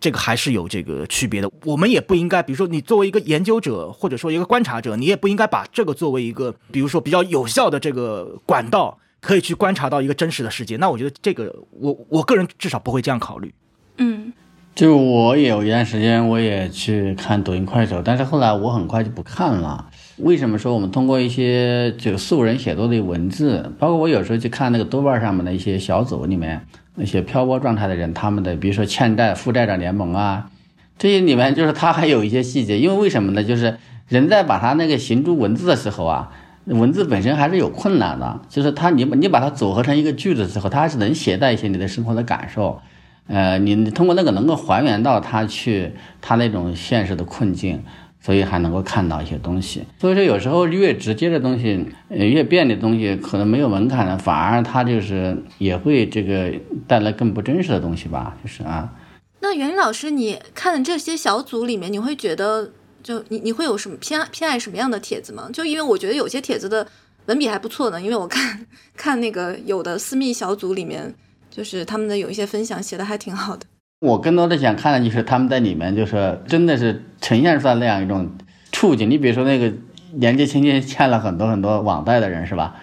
[0.00, 1.48] 这个还是有这个区别的。
[1.64, 8.98] 我们也不应该，比如说你作为一个研究者或者说一个观察者，你也不应该把这个作为一个，比如说比较有效的这个管道。
[9.22, 13.54] 可以去观察到一个真实的世界，那我觉得这个我我个人至少不会这样考虑。
[13.98, 14.32] 嗯，
[14.74, 19.88] 就我也有一段时间我也去看抖音、快手，但是后来我很快就不看了。
[20.16, 26.66] 为什么说我们通过一些这个素人写作的文字，包括我有时候去看那个豆瓣上面的一些小组里面
[26.96, 30.50] 那些漂泊状态的人，他们的比如说欠债负债者联盟啊，
[30.98, 33.44] 这些里面就是他还有一些细节，因为为什么呢？
[33.44, 36.32] 就是人在把他那个行诸文字的时候啊。
[36.66, 42.80] 文字本身还是有困难的，就是它你你把它组合成一个句子之后，它还是能携带一些你的生活的感受，
[43.26, 47.82] 呃，你通过那个能够还原到他去他那种现实的困境，
[48.20, 49.82] 所以还能够看到一些东西。
[49.98, 56.52] 所以说有时候越直接的东西，呃，越便利的东西，可能没有门槛的，反而它就是也会这个
[56.86, 58.92] 带来更不真实的东西吧，就是啊。
[59.40, 62.70] 那袁老师，你看这些小组里面，你会觉得？
[63.02, 65.48] 就你你会有什么偏偏爱什么样的帖子吗？
[65.52, 66.86] 就因为我觉得有些帖子的
[67.26, 71.14] 文笔还不错呢，因为我看看那个有的私密小组里面，
[71.50, 73.66] 就是他们的有一些分享写的还挺好的。
[74.00, 78.30] 我更多的想看的就是他们在里面，就是真的是呈现出来那样一种
[78.72, 79.10] 处境。
[79.10, 79.72] 你比如说那个
[80.12, 82.76] 年纪轻轻欠了很多很多网贷的人是吧？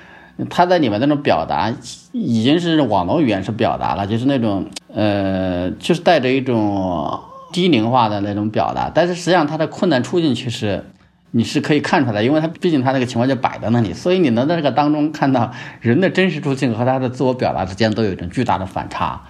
[0.49, 1.73] 他在里面那种表达
[2.11, 7.19] 已经是网络语言是表达了，就是那种呃，就是带着一种。
[7.51, 10.85] 低龄化的那种表达，但是实际上他的困难处境其实
[11.31, 19.21] 你是可以看出来，因为他毕竟他那个情况就摆在那里，所以你能在这个当中看到人的真实处境和他的自我表达之间都有一种巨大的反差。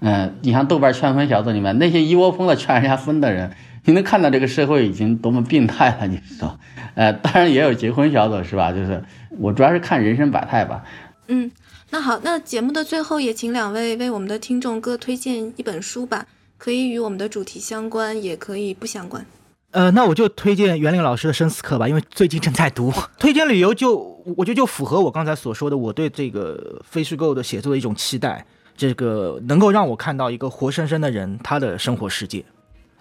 [0.00, 3.50] 嗯，你像豆瓣劝分小组里面那些一窝蜂的劝人家分的人，
[3.84, 6.56] 你能看到这个社会已经多么病态了，你知道？
[6.94, 8.70] 呃，当然也有结婚小组是吧？
[8.70, 9.02] 就是
[9.38, 10.84] 我主要是看人生百态吧。
[11.26, 11.50] 嗯，
[11.90, 16.26] 那好，那节目的最后也请两位为我们的听众各推荐一本书吧。
[16.58, 19.24] 可以与我们的主题相关，也可以不相关。
[19.70, 22.92] 呃，那我就推荐袁林老师的《生死课》吧，因为最近正在读。
[23.18, 23.96] 推荐理由就
[24.36, 28.44] 我觉得就符合我刚才所说的，我对这个非虚构的写作的一种期待，
[28.76, 32.44] 这个能够让我看到一个活生生的人他的生活世界。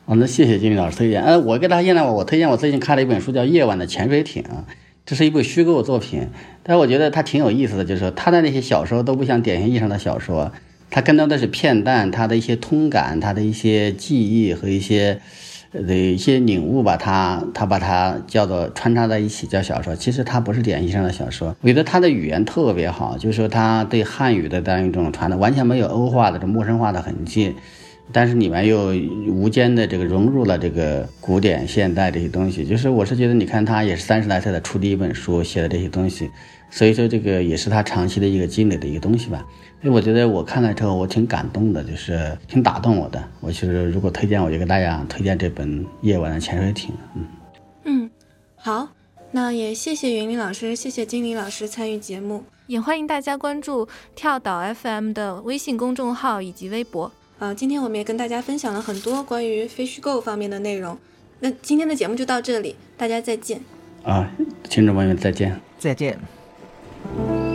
[0.06, 1.24] 好，那谢谢金明老师推荐。
[1.24, 4.44] 呃，我给大家呢，我推荐我最近看了一本书，叫《夜晚的潜水艇》，
[5.06, 6.28] 这是一部虚构作品，
[6.64, 10.52] 但是我觉得它挺有意思的，就是说他的那些小说都不像典型意义上的小说。
[10.90, 15.20] 他更多的是片段，他的一些通感，他的一些记忆和一些
[15.72, 19.96] 的一些领悟吧，他他把它叫做穿插在一起叫小说。
[19.96, 21.56] 其实它不是典型上的小说。
[21.62, 27.54] 我觉得他的语言特别好，就是说他对汉语的这样一种传达完全没有欧化的这陌生化的痕迹，
[28.14, 28.96] 但是里面又
[29.28, 32.66] 无间的这个融入了这个古典现代这些东西。
[32.66, 36.32] 就是我是觉得，你看他也是三十来岁的出第一本书写的这些东西，
[36.70, 39.46] 所以说这个也是他长期的一个积累的一个东西吧。
[39.82, 43.24] 所以我觉得我看了之后，我挺感动的，就是挺打动我的。
[43.40, 46.90] 我其实如果推荐，我就给大家推荐这本《夜晚的潜水艇》。
[47.16, 47.26] 嗯
[47.84, 48.10] 嗯，
[48.56, 48.90] 好，
[49.32, 57.12] 那也谢谢云林老师，谢谢金林老师参与节目，也欢迎大家关注跳岛 FM 的微信公众号以及微博。
[57.40, 60.98] 呃，今天我们也跟大家分享了很多关于非虚构方面的内容。
[61.40, 63.62] 那今天的节目就到这里，大家再见。
[64.04, 64.28] 啊，
[64.68, 66.37] 听众朋友们再见，再见。
[67.16, 67.47] thank you